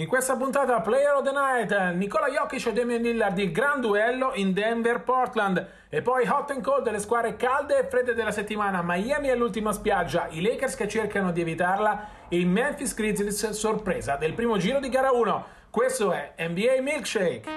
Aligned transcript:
In 0.00 0.06
questa 0.06 0.34
puntata 0.34 0.80
Player 0.80 1.12
of 1.12 1.24
the 1.24 1.30
Night, 1.30 1.92
Nicola 1.92 2.28
Jokic 2.28 2.68
e 2.68 2.72
Damian 2.72 3.02
Lillard 3.02 3.36
il 3.36 3.52
gran 3.52 3.82
duello 3.82 4.32
in 4.32 4.54
Denver, 4.54 5.02
Portland 5.02 5.68
e 5.90 6.00
poi 6.00 6.26
hot 6.26 6.52
and 6.52 6.62
cold 6.62 6.84
delle 6.84 6.98
squadre 6.98 7.36
calde 7.36 7.80
e 7.80 7.84
fredde 7.84 8.14
della 8.14 8.30
settimana, 8.30 8.80
Miami 8.82 9.28
è 9.28 9.36
l'ultima 9.36 9.72
spiaggia, 9.72 10.28
i 10.30 10.40
Lakers 10.40 10.74
che 10.74 10.88
cercano 10.88 11.32
di 11.32 11.42
evitarla 11.42 12.08
e 12.30 12.38
i 12.38 12.46
Memphis 12.46 12.94
Grizzlies 12.94 13.50
sorpresa 13.50 14.16
del 14.16 14.32
primo 14.32 14.56
giro 14.56 14.80
di 14.80 14.88
gara 14.88 15.10
1. 15.10 15.44
Questo 15.68 16.12
è 16.12 16.32
NBA 16.38 16.80
Milkshake. 16.80 17.50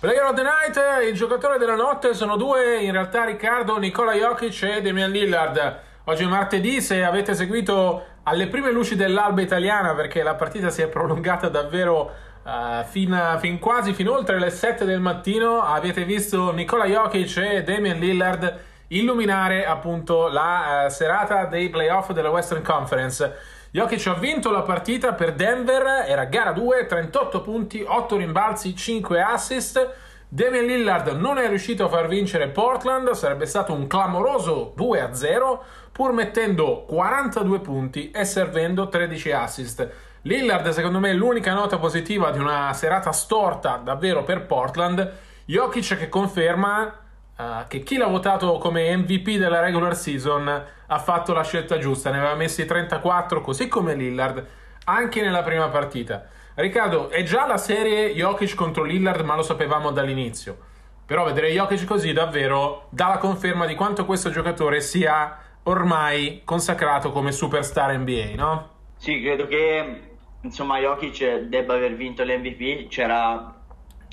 Player 0.00 0.24
of 0.24 0.34
the 0.34 0.42
Night, 0.42 1.06
il 1.08 1.14
giocatore 1.14 1.58
della 1.58 1.76
notte 1.76 2.12
sono 2.12 2.36
due, 2.36 2.82
in 2.82 2.90
realtà 2.90 3.22
Riccardo, 3.22 3.78
Nicola 3.78 4.14
Jokic 4.14 4.64
e 4.64 4.82
Damian 4.82 5.12
Lillard. 5.12 5.90
Oggi 6.06 6.24
è 6.24 6.26
martedì, 6.26 6.80
se 6.80 7.04
avete 7.04 7.32
seguito 7.36 8.06
alle 8.24 8.46
prime 8.48 8.70
luci 8.70 8.94
dell'alba 8.94 9.40
italiana 9.40 9.94
perché 9.94 10.22
la 10.22 10.34
partita 10.34 10.70
si 10.70 10.82
è 10.82 10.88
prolungata 10.88 11.48
davvero 11.48 12.12
uh, 12.44 12.84
fin, 12.84 13.36
fin, 13.40 13.58
quasi 13.58 13.92
fin 13.92 14.08
oltre 14.08 14.38
le 14.38 14.50
7 14.50 14.84
del 14.84 15.00
mattino 15.00 15.62
avete 15.62 16.04
visto 16.04 16.52
Nicola 16.52 16.84
Jokic 16.84 17.36
e 17.38 17.62
Damian 17.62 17.98
Lillard 17.98 18.60
illuminare 18.88 19.64
appunto 19.64 20.28
la 20.28 20.84
uh, 20.86 20.90
serata 20.90 21.46
dei 21.46 21.68
playoff 21.68 22.12
della 22.12 22.30
Western 22.30 22.62
Conference. 22.62 23.60
Jokic 23.72 24.06
ha 24.06 24.14
vinto 24.14 24.50
la 24.50 24.62
partita 24.62 25.14
per 25.14 25.32
Denver 25.32 26.04
era 26.06 26.24
gara 26.26 26.52
2, 26.52 26.86
38 26.86 27.40
punti 27.40 27.82
8 27.86 28.16
rimbalzi, 28.16 28.76
5 28.76 29.22
assist 29.22 29.94
Damian 30.34 30.64
Lillard 30.64 31.08
non 31.08 31.36
è 31.36 31.46
riuscito 31.46 31.84
a 31.84 31.88
far 31.90 32.08
vincere 32.08 32.48
Portland, 32.48 33.10
sarebbe 33.10 33.44
stato 33.44 33.74
un 33.74 33.86
clamoroso 33.86 34.72
2-0, 34.78 35.58
pur 35.92 36.12
mettendo 36.12 36.86
42 36.86 37.60
punti 37.60 38.10
e 38.10 38.24
servendo 38.24 38.88
13 38.88 39.30
assist. 39.32 39.90
Lillard, 40.22 40.66
secondo 40.70 41.00
me, 41.00 41.10
è 41.10 41.12
l'unica 41.12 41.52
nota 41.52 41.76
positiva 41.76 42.30
di 42.30 42.38
una 42.38 42.72
serata 42.72 43.12
storta 43.12 43.78
davvero 43.84 44.24
per 44.24 44.46
Portland. 44.46 45.12
Jokic 45.44 45.98
che 45.98 46.08
conferma 46.08 46.96
uh, 47.36 47.42
che 47.68 47.82
chi 47.82 47.98
l'ha 47.98 48.06
votato 48.06 48.56
come 48.56 48.96
MVP 48.96 49.36
della 49.36 49.60
regular 49.60 49.94
season 49.94 50.48
ha 50.86 50.98
fatto 50.98 51.34
la 51.34 51.44
scelta 51.44 51.76
giusta, 51.76 52.10
ne 52.10 52.16
aveva 52.16 52.36
messi 52.36 52.64
34, 52.64 53.42
così 53.42 53.68
come 53.68 53.94
Lillard, 53.94 54.42
anche 54.84 55.20
nella 55.20 55.42
prima 55.42 55.68
partita. 55.68 56.26
Riccardo, 56.54 57.08
è 57.08 57.22
già 57.22 57.46
la 57.46 57.56
serie 57.56 58.12
Jokic 58.14 58.54
contro 58.54 58.84
Lillard, 58.84 59.24
ma 59.24 59.36
lo 59.36 59.42
sapevamo 59.42 59.90
dall'inizio. 59.90 60.58
Però 61.06 61.24
vedere 61.24 61.50
Jokic 61.50 61.84
così 61.84 62.12
davvero 62.12 62.86
dà 62.90 63.08
la 63.08 63.18
conferma 63.18 63.66
di 63.66 63.74
quanto 63.74 64.04
questo 64.04 64.30
giocatore 64.30 64.80
sia 64.80 65.38
ormai 65.64 66.42
consacrato 66.44 67.10
come 67.10 67.32
superstar 67.32 67.96
NBA, 67.98 68.32
no? 68.34 68.70
Sì, 68.96 69.20
credo 69.20 69.46
che 69.46 70.00
insomma 70.42 70.78
Jokic 70.78 71.48
debba 71.48 71.74
aver 71.74 71.94
vinto 71.94 72.22
l'MVP. 72.22 72.88
C'era 72.88 73.60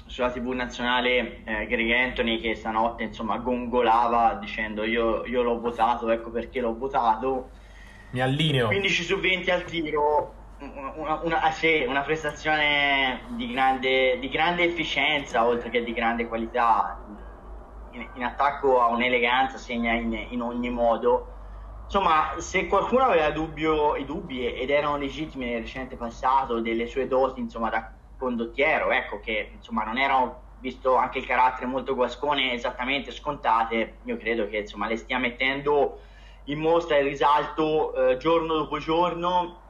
sulla 0.06 0.32
TV 0.32 0.48
nazionale 0.54 1.44
eh, 1.44 1.68
Greg 1.68 1.92
Anthony 1.92 2.40
che 2.40 2.56
stanotte 2.56 3.04
insomma 3.04 3.38
gongolava 3.38 4.38
dicendo 4.42 4.84
io, 4.84 5.26
io 5.26 5.44
l'ho 5.44 5.60
votato, 5.60 6.10
ecco 6.10 6.32
perché 6.32 6.60
l'ho 6.60 6.76
votato. 6.76 7.50
Mi 8.12 8.22
allineo. 8.22 8.68
15 8.68 9.04
su 9.04 9.20
20 9.20 9.52
al 9.52 9.64
tiro, 9.66 10.34
una, 10.60 11.20
una, 11.24 11.42
ah, 11.42 11.52
sì, 11.52 11.86
una 11.88 12.02
prestazione 12.02 13.22
di 13.30 13.52
grande, 13.52 14.20
di 14.20 14.30
grande, 14.30 14.64
efficienza 14.64 15.46
oltre 15.46 15.70
che 15.70 15.84
di 15.84 15.94
grande 15.94 16.28
qualità. 16.28 17.00
In, 17.92 18.08
in 18.14 18.24
attacco 18.24 18.82
ha 18.82 18.88
un'eleganza, 18.88 19.58
segna 19.58 19.94
in, 19.94 20.28
in, 20.30 20.42
ogni 20.42 20.70
modo. 20.70 21.36
Insomma, 21.86 22.34
se 22.38 22.68
qualcuno 22.68 23.04
aveva 23.04 23.32
dubbio, 23.32 23.96
i 23.96 24.06
dubbi 24.06 24.46
ed 24.46 24.70
erano 24.70 24.98
legittimi 24.98 25.46
nel 25.46 25.62
recente 25.62 25.96
passato 25.96 26.60
delle 26.60 26.86
sue 26.86 27.08
doti 27.08 27.40
insomma, 27.40 27.70
da 27.70 27.92
condottiero, 28.18 28.92
ecco 28.92 29.20
che 29.22 29.52
insomma, 29.56 29.84
non 29.86 29.98
erano, 29.98 30.48
visto 30.60 30.96
anche 30.96 31.20
il 31.20 31.26
carattere 31.26 31.66
molto 31.66 31.96
guascone, 31.96 32.52
esattamente 32.52 33.12
scontate, 33.12 34.00
io 34.04 34.18
credo 34.18 34.48
che 34.50 34.58
insomma, 34.58 34.88
le 34.88 34.98
stia 34.98 35.18
mettendo 35.18 36.02
in 36.44 36.60
mostra 36.60 36.98
e 36.98 37.02
risalto 37.02 37.94
eh, 37.94 38.18
giorno 38.18 38.56
dopo 38.56 38.78
giorno 38.78 39.68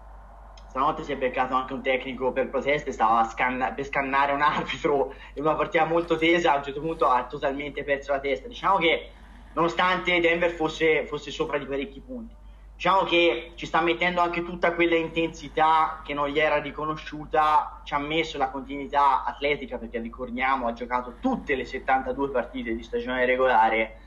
stanotte 0.69 1.03
si 1.03 1.12
è 1.12 1.18
beccato 1.18 1.56
anche 1.56 1.74
un 1.74 1.81
tecnico 1.81 2.31
per 2.31 2.50
proteste, 2.50 2.91
stava 2.91 3.24
scanna- 3.24 3.74
per 3.74 3.85
scannare 3.85 4.34
un 4.34 4.41
arbitro 4.41 5.13
in 5.34 5.44
una 5.44 5.56
partita 5.56 5.85
molto 5.85 6.16
tesa, 6.16 6.53
a 6.53 6.57
un 6.57 6.63
certo 6.63 6.80
punto 6.80 7.07
ha 7.07 7.25
totalmente 7.25 7.84
perso 7.84 8.12
la 8.12 8.19
testa. 8.19 8.47
Diciamo 8.47 8.78
che 8.78 9.13
nonostante 9.53 10.19
Denver 10.19 10.52
fosse, 10.52 11.06
fosse 11.07 11.31
sopra 11.31 11.57
di 11.57 11.66
parecchi 11.66 12.02
punti, 12.02 12.35
diciamo 12.75 13.03
che 13.03 13.53
ci 13.56 13.66
sta 13.66 13.81
mettendo 13.81 14.22
anche 14.22 14.44
tutta 14.44 14.74
quella 14.75 14.96
intensità 14.96 16.02
che 16.03 16.13
non 16.13 16.30
gli 16.30 16.40
era 16.40 16.62
riconosciuta, 16.62 17.81
ci 17.84 17.96
ha 17.96 18.00
messo 18.00 18.38
la 18.38 18.51
continuità 18.51 19.24
atletica 19.24 19.80
perché 19.80 20.00
ricordiamo 20.00 20.68
ha 20.68 20.74
giocato 20.74 21.18
tutte 21.19 21.56
le 21.56 21.66
72 21.66 22.30
partite 22.30 22.75
di 22.75 22.84
stagione 22.84 23.25
regolare 23.25 23.97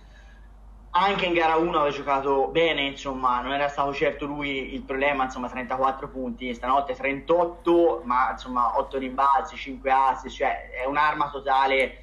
anche 0.94 1.24
in 1.24 1.32
gara 1.32 1.56
1 1.56 1.70
aveva 1.70 1.94
giocato 1.94 2.48
bene, 2.48 2.82
insomma, 2.82 3.40
non 3.40 3.52
era 3.52 3.68
stato 3.68 3.94
certo 3.94 4.26
lui 4.26 4.74
il 4.74 4.82
problema, 4.82 5.24
insomma, 5.24 5.48
34 5.48 6.08
punti, 6.08 6.52
stanotte 6.52 6.94
38, 6.94 8.02
ma 8.04 8.32
insomma 8.32 8.78
8 8.78 8.98
rimbalzi, 8.98 9.56
5 9.56 9.90
assist, 9.90 10.36
cioè 10.36 10.70
è 10.70 10.84
un'arma 10.84 11.30
totale 11.30 11.98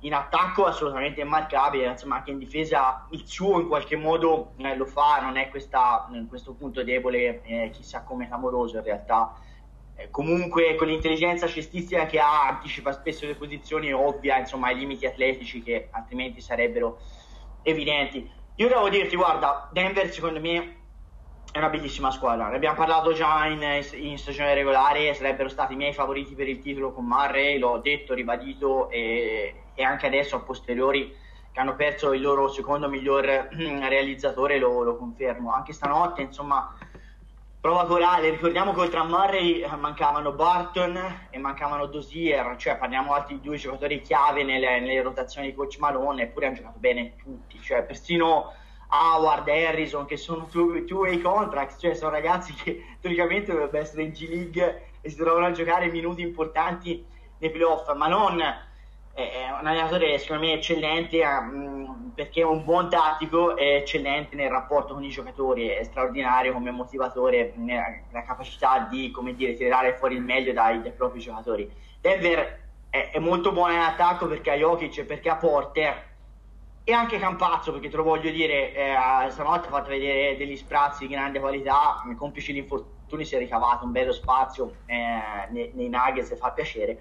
in 0.00 0.14
attacco 0.14 0.64
assolutamente 0.64 1.20
immarcabile, 1.20 1.86
insomma 1.86 2.16
anche 2.16 2.32
in 2.32 2.38
difesa 2.38 3.06
il 3.10 3.22
suo 3.24 3.60
in 3.60 3.68
qualche 3.68 3.94
modo 3.94 4.54
eh, 4.56 4.74
lo 4.74 4.86
fa, 4.86 5.20
non 5.20 5.36
è 5.36 5.48
questa, 5.48 6.08
questo 6.28 6.54
punto 6.54 6.82
debole 6.82 7.42
eh, 7.44 7.70
chissà 7.70 8.02
come 8.02 8.26
clamoroso 8.26 8.78
in 8.78 8.82
realtà. 8.82 9.34
Eh, 9.94 10.10
comunque 10.10 10.74
con 10.74 10.88
l'intelligenza 10.88 11.46
cestistica 11.46 12.06
che 12.06 12.18
ha 12.18 12.48
anticipa 12.48 12.90
spesso 12.90 13.26
le 13.26 13.36
posizioni 13.36 13.92
ovvia 13.92 14.38
insomma 14.38 14.70
i 14.70 14.76
limiti 14.76 15.06
atletici 15.06 15.62
che 15.62 15.88
altrimenti 15.92 16.40
sarebbero 16.40 16.98
evidenti. 17.62 18.30
Io 18.56 18.68
devo 18.68 18.88
dirti, 18.88 19.16
guarda, 19.16 19.68
Denver 19.72 20.10
secondo 20.10 20.40
me 20.40 20.76
è 21.52 21.58
una 21.58 21.68
bellissima 21.68 22.10
squadra. 22.10 22.48
Ne 22.48 22.56
abbiamo 22.56 22.76
parlato 22.76 23.12
già 23.12 23.46
in, 23.46 23.62
in, 23.94 24.18
stagione 24.18 24.54
regolare, 24.54 25.12
sarebbero 25.14 25.48
stati 25.48 25.74
i 25.74 25.76
miei 25.76 25.92
favoriti 25.92 26.34
per 26.34 26.48
il 26.48 26.60
titolo 26.60 26.92
con 26.92 27.04
Murray, 27.04 27.58
l'ho 27.58 27.78
detto, 27.78 28.14
ribadito 28.14 28.88
e, 28.90 29.54
e 29.74 29.82
anche 29.82 30.06
adesso 30.06 30.36
a 30.36 30.40
posteriori 30.40 31.14
che 31.52 31.60
hanno 31.60 31.76
perso 31.76 32.14
il 32.14 32.22
loro 32.22 32.48
secondo 32.48 32.88
miglior 32.88 33.48
realizzatore, 33.52 34.58
lo, 34.58 34.82
lo 34.82 34.96
confermo. 34.96 35.52
Anche 35.52 35.74
stanotte, 35.74 36.22
insomma, 36.22 36.74
prova 37.62 37.86
corale, 37.86 38.28
ricordiamo 38.28 38.74
che 38.74 38.80
oltre 38.80 38.98
a 38.98 39.04
Murray 39.04 39.64
mancavano 39.78 40.32
Barton 40.32 41.28
e 41.30 41.38
mancavano 41.38 41.86
Dosier, 41.86 42.56
cioè 42.56 42.76
parliamo 42.76 43.14
altri 43.14 43.40
due 43.40 43.56
giocatori 43.56 44.00
chiave 44.00 44.42
nelle, 44.42 44.80
nelle, 44.80 45.00
rotazioni 45.00 45.46
di 45.46 45.54
coach 45.54 45.78
Malone, 45.78 46.24
eppure 46.24 46.46
hanno 46.46 46.56
giocato 46.56 46.80
bene 46.80 47.14
tutti, 47.14 47.60
cioè 47.60 47.84
persino 47.84 48.52
Howard, 48.88 49.46
Harrison, 49.46 50.06
che 50.06 50.16
sono 50.16 50.48
two, 50.48 50.82
way 50.98 51.20
contracts, 51.20 51.78
cioè 51.78 51.94
sono 51.94 52.10
ragazzi 52.10 52.52
che 52.52 52.96
teoricamente 53.00 53.52
dovrebbero 53.52 53.80
essere 53.80 54.02
in 54.02 54.10
G 54.10 54.28
League 54.28 54.86
e 55.00 55.08
si 55.08 55.14
trovano 55.14 55.46
a 55.46 55.52
giocare 55.52 55.88
minuti 55.88 56.20
importanti 56.20 57.06
nei 57.38 57.50
playoff, 57.52 57.94
ma 57.94 58.08
non 58.08 58.42
è 59.14 59.50
un 59.50 59.66
allenatore 59.66 60.18
secondo 60.18 60.46
me 60.46 60.54
eccellente 60.54 61.22
mm, 61.24 62.08
perché 62.14 62.40
è 62.40 62.44
un 62.44 62.64
buon 62.64 62.88
tattico 62.88 63.56
è 63.56 63.76
eccellente 63.76 64.36
nel 64.36 64.48
rapporto 64.48 64.94
con 64.94 65.04
i 65.04 65.10
giocatori 65.10 65.68
è 65.68 65.82
straordinario 65.84 66.52
come 66.52 66.70
motivatore 66.70 67.52
nella 67.56 68.22
capacità 68.26 68.88
di 68.90 69.12
dire, 69.34 69.54
tirare 69.54 69.94
fuori 69.94 70.14
il 70.14 70.22
meglio 70.22 70.52
dai, 70.52 70.80
dai 70.80 70.92
propri 70.92 71.20
giocatori. 71.20 71.70
Denver 72.00 72.60
è, 72.88 73.10
è, 73.12 73.18
molto 73.18 73.52
buona 73.52 73.74
in 73.74 73.80
attacco 73.80 74.26
perché 74.26 74.50
ha 74.50 74.56
Jokic 74.56 75.04
perché 75.04 75.28
ha 75.28 75.36
Porter 75.36 76.10
e 76.84 76.92
anche 76.92 77.18
Campazzo 77.18 77.70
perché 77.70 77.88
te 77.88 77.96
lo 77.96 78.02
voglio 78.02 78.30
dire 78.30 78.74
eh, 78.74 79.30
stanotte 79.30 79.68
ha 79.68 79.70
fatto 79.70 79.90
vedere 79.90 80.36
degli 80.36 80.56
sprazzi 80.56 81.06
di 81.06 81.12
grande 81.12 81.38
qualità 81.38 82.02
complici 82.16 82.52
gli 82.52 82.58
infortuni 82.58 83.24
si 83.24 83.36
è 83.36 83.38
ricavato 83.38 83.84
un 83.84 83.92
bello 83.92 84.12
spazio 84.12 84.76
eh, 84.86 85.20
nei, 85.50 85.70
nei 85.74 85.88
Nuggets 85.88 86.30
e 86.30 86.36
fa 86.36 86.50
piacere 86.50 86.98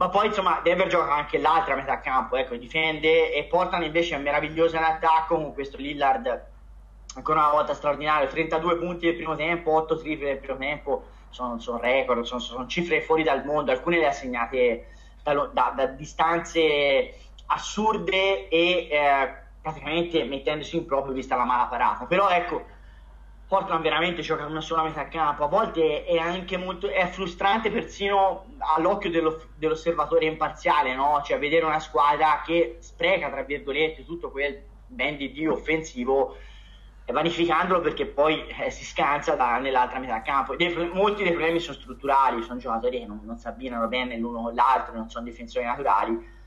ma 0.00 0.08
poi 0.08 0.28
insomma 0.28 0.60
Denver 0.62 0.88
gioca 0.88 1.12
anche 1.12 1.36
l'altra 1.36 1.74
metà 1.74 2.00
campo 2.00 2.36
ecco 2.36 2.56
difende 2.56 3.34
e 3.34 3.44
portano 3.44 3.84
invece 3.84 4.16
meravigliosa 4.16 4.78
in 4.78 4.84
attacco 4.84 5.36
con 5.36 5.52
questo 5.52 5.76
Lillard 5.76 6.46
ancora 7.16 7.40
una 7.40 7.50
volta 7.50 7.74
straordinario 7.74 8.26
32 8.28 8.76
punti 8.78 9.04
nel 9.06 9.16
primo 9.16 9.36
tempo 9.36 9.72
8 9.72 9.98
triple 9.98 10.28
nel 10.28 10.38
primo 10.38 10.58
tempo 10.58 11.04
sono, 11.28 11.58
sono 11.58 11.78
record 11.78 12.22
sono, 12.22 12.40
sono, 12.40 12.66
cifre 12.66 13.02
fuori 13.02 13.22
dal 13.22 13.44
mondo 13.44 13.72
alcune 13.72 13.98
le 13.98 14.06
ha 14.06 14.12
segnate 14.12 14.86
da, 15.22 15.34
da, 15.52 15.72
da 15.76 15.86
distanze 15.86 17.14
assurde 17.46 18.48
e 18.48 18.88
eh, 18.90 19.34
praticamente 19.60 20.24
mettendosi 20.24 20.76
in 20.76 20.86
proprio 20.86 21.12
vista 21.12 21.36
la 21.36 21.44
mala 21.44 21.64
parata. 21.64 22.04
Però 22.04 22.28
ecco, 22.28 22.64
Portland 23.50 23.82
veramente 23.82 24.22
gioca 24.22 24.46
una 24.46 24.60
sola 24.60 24.84
metà 24.84 25.08
campo, 25.08 25.42
a 25.42 25.48
volte 25.48 26.04
è 26.04 26.18
anche 26.18 26.56
molto 26.56 26.88
è 26.88 27.04
frustrante 27.08 27.68
persino 27.68 28.44
all'occhio 28.76 29.10
dello, 29.10 29.42
dell'osservatore 29.56 30.26
imparziale, 30.26 30.94
no? 30.94 31.20
Cioè 31.24 31.36
vedere 31.40 31.64
una 31.64 31.80
squadra 31.80 32.42
che 32.46 32.76
spreca, 32.78 33.28
tra 33.28 33.42
virgolette, 33.42 34.04
tutto 34.04 34.30
quel 34.30 34.62
ben 34.86 35.16
di 35.16 35.32
Dio 35.32 35.54
offensivo 35.54 36.36
vanificandolo 37.06 37.80
perché 37.80 38.06
poi 38.06 38.46
eh, 38.46 38.70
si 38.70 38.84
scansa 38.84 39.34
da, 39.34 39.58
nell'altra 39.58 39.98
metà 39.98 40.22
campo. 40.22 40.54
Dei, 40.54 40.72
molti 40.92 41.24
dei 41.24 41.32
problemi 41.32 41.58
sono 41.58 41.76
strutturali, 41.76 42.42
sono 42.42 42.60
giocatori 42.60 43.00
che 43.00 43.06
non, 43.06 43.18
non 43.24 43.36
si 43.36 43.48
abbinano 43.48 43.88
bene 43.88 44.16
l'uno 44.16 44.42
con 44.42 44.54
l'altro, 44.54 44.94
non 44.94 45.10
sono 45.10 45.24
difensori 45.24 45.64
naturali 45.64 46.38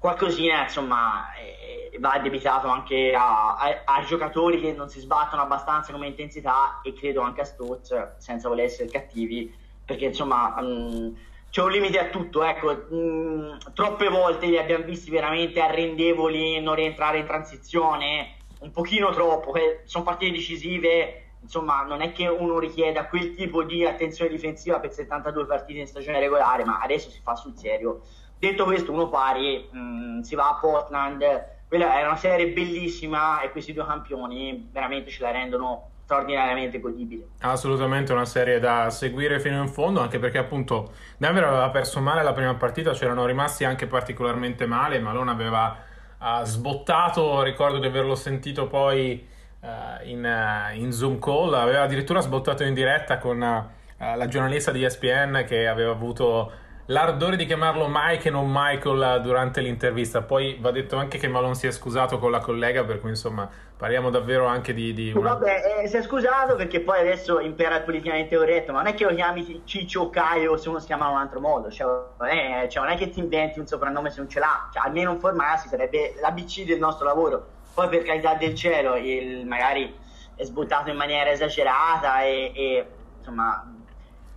qualcosina 0.00 0.62
insomma 0.62 1.34
eh, 1.34 1.98
va 1.98 2.12
addebitato 2.12 2.68
anche 2.68 3.12
a, 3.14 3.54
a, 3.54 3.82
a, 3.84 4.02
giocatori 4.02 4.58
che 4.58 4.72
non 4.72 4.88
si 4.88 4.98
sbattono 4.98 5.42
abbastanza 5.42 5.92
come 5.92 6.06
intensità 6.06 6.80
e 6.82 6.94
credo 6.94 7.20
anche 7.20 7.42
a 7.42 7.44
Stotz 7.44 8.16
senza 8.16 8.48
voler 8.48 8.64
essere 8.64 8.88
cattivi 8.88 9.54
perché 9.84 10.06
insomma 10.06 10.58
mh, 10.58 10.66
mm, 10.66 11.14
c'è 11.50 11.62
un 11.62 11.70
limite 11.70 11.98
a 11.98 12.08
tutto 12.08 12.42
ecco. 12.42 12.86
Mh, 12.88 12.96
mm, 12.96 13.56
troppe 13.74 14.08
volte 14.08 14.46
li 14.46 14.56
abbiamo 14.56 14.84
visti 14.84 15.10
veramente 15.10 15.60
arrendevoli 15.60 16.62
non 16.62 16.76
rientrare 16.76 17.18
in 17.18 17.26
transizione 17.26 18.36
un 18.60 18.70
pochino 18.70 19.10
troppo 19.10 19.54
eh, 19.54 19.82
sono 19.84 20.04
partite 20.04 20.32
decisive 20.32 21.24
insomma 21.42 21.82
non 21.82 22.00
è 22.00 22.12
che 22.12 22.26
uno 22.26 22.58
richieda 22.58 23.06
quel 23.06 23.34
tipo 23.34 23.64
di 23.64 23.84
attenzione 23.84 24.30
difensiva 24.30 24.80
per 24.80 24.94
72 24.94 25.44
partite 25.44 25.80
in 25.80 25.86
stagione 25.86 26.20
regolare 26.20 26.64
ma 26.64 26.80
adesso 26.80 27.10
si 27.10 27.20
fa 27.22 27.34
sul 27.34 27.54
serio 27.54 28.00
Detto 28.40 28.64
questo, 28.64 28.90
uno 28.90 29.10
pari, 29.10 29.68
mh, 29.70 29.78
mm, 29.78 30.20
si 30.20 30.34
va 30.34 30.48
a 30.48 30.58
Portland, 30.58 31.22
quella 31.68 31.98
era 31.98 32.08
una 32.08 32.16
serie 32.16 32.48
bellissima 32.48 33.42
e 33.42 33.50
questi 33.50 33.74
due 33.74 33.84
campioni 33.84 34.66
veramente 34.72 35.10
ce 35.10 35.22
la 35.22 35.30
rendono 35.30 35.88
straordinariamente 36.04 36.80
godibile. 36.80 37.26
Assolutamente 37.40 38.12
una 38.12 38.24
serie 38.24 38.58
da 38.58 38.88
seguire 38.88 39.40
fino 39.40 39.60
in 39.60 39.68
fondo, 39.68 40.00
anche 40.00 40.18
perché 40.18 40.38
appunto 40.38 40.92
Denver 41.18 41.44
aveva 41.44 41.68
perso 41.68 42.00
male 42.00 42.22
la 42.22 42.32
prima 42.32 42.54
partita, 42.54 42.92
c'erano 42.92 43.26
rimasti 43.26 43.64
anche 43.64 43.86
particolarmente 43.86 44.64
male, 44.64 44.98
Malone 45.00 45.30
aveva 45.30 45.76
uh, 46.18 46.42
sbottato, 46.42 47.42
ricordo 47.42 47.78
di 47.78 47.86
averlo 47.86 48.14
sentito 48.14 48.68
poi 48.68 49.28
uh, 49.60 49.66
in, 50.08 50.24
uh, 50.24 50.74
in, 50.74 50.92
Zoom 50.92 51.18
call, 51.18 51.52
aveva 51.52 51.82
addirittura 51.82 52.20
sbottato 52.20 52.64
in 52.64 52.72
diretta 52.72 53.18
con 53.18 53.38
la 53.38 54.26
giornalista 54.28 54.72
di 54.72 54.82
ESPN 54.82 55.44
che 55.46 55.68
aveva 55.68 55.92
avuto 55.92 56.50
l'ardore 56.90 57.36
di 57.36 57.46
chiamarlo 57.46 57.86
Mike 57.88 58.28
e 58.28 58.30
non 58.30 58.48
Michael 58.48 59.20
durante 59.22 59.60
l'intervista. 59.60 60.22
Poi 60.22 60.58
va 60.60 60.70
detto 60.70 60.96
anche 60.96 61.18
che 61.18 61.28
Malone 61.28 61.54
si 61.54 61.66
è 61.66 61.70
scusato 61.70 62.18
con 62.18 62.30
la 62.30 62.40
collega, 62.40 62.84
per 62.84 63.00
cui 63.00 63.10
insomma 63.10 63.48
parliamo 63.76 64.10
davvero 64.10 64.46
anche 64.46 64.74
di. 64.74 64.92
di 64.92 65.12
una... 65.14 65.34
Vabbè, 65.34 65.82
eh, 65.82 65.88
si 65.88 65.96
è 65.96 66.02
scusato 66.02 66.56
perché 66.56 66.80
poi 66.80 67.00
adesso 67.00 67.40
impera 67.40 67.80
politicamente 67.80 68.36
corretto, 68.36 68.72
ma 68.72 68.82
non 68.82 68.92
è 68.92 68.94
che 68.94 69.04
lo 69.04 69.14
chiami 69.14 69.62
Ciccio 69.64 70.10
Caio 70.10 70.56
se 70.56 70.68
uno 70.68 70.78
si 70.78 70.86
chiama 70.86 71.06
in 71.06 71.12
un 71.12 71.18
altro 71.18 71.40
modo, 71.40 71.70
cioè, 71.70 71.88
eh, 72.30 72.68
cioè, 72.68 72.82
non 72.82 72.92
è 72.92 72.96
che 72.96 73.10
ti 73.10 73.20
inventi 73.20 73.58
un 73.58 73.66
soprannome 73.66 74.10
se 74.10 74.18
non 74.18 74.28
ce 74.28 74.40
l'ha, 74.40 74.68
cioè, 74.72 74.86
almeno 74.86 75.12
informarsi 75.12 75.68
sarebbe 75.68 76.14
l'ABC 76.20 76.64
del 76.64 76.78
nostro 76.78 77.06
lavoro. 77.06 77.58
Poi 77.72 77.88
per 77.88 78.02
carità 78.02 78.34
del 78.34 78.54
cielo, 78.54 78.96
il, 78.96 79.46
magari 79.46 79.96
è 80.34 80.44
sbuttato 80.44 80.90
in 80.90 80.96
maniera 80.96 81.30
esagerata 81.30 82.22
e, 82.22 82.52
e 82.54 82.86
insomma 83.18 83.64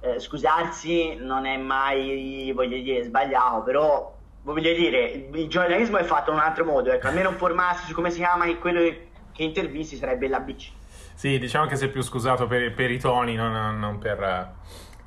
eh, 0.03 0.19
scusarsi 0.19 1.15
non 1.15 1.45
è 1.45 1.55
mai, 1.55 2.51
voglio 2.53 2.77
dire, 2.77 3.03
sbagliato, 3.03 3.63
però 3.63 4.13
voglio 4.43 4.73
dire, 4.73 5.29
il 5.31 5.47
giornalismo 5.47 5.97
è 5.97 6.03
fatto 6.03 6.31
in 6.31 6.37
un 6.37 6.43
altro 6.43 6.65
modo, 6.65 6.91
ecco, 6.91 7.07
almeno 7.07 7.29
informarsi 7.29 7.87
su 7.87 7.93
come 7.93 8.09
si 8.09 8.17
chiama 8.17 8.43
e 8.45 8.59
quello 8.59 8.81
che 9.31 9.43
intervisti 9.43 9.95
sarebbe 9.95 10.27
l'ABC. 10.27 10.71
Sì, 11.13 11.39
diciamo 11.39 11.67
che 11.67 11.77
sei 11.77 11.87
più 11.89 12.01
scusato 12.01 12.47
per, 12.47 12.73
per 12.73 12.91
i 12.91 12.99
toni, 12.99 13.35
non, 13.35 13.79
non 13.79 13.97
per... 13.97 14.51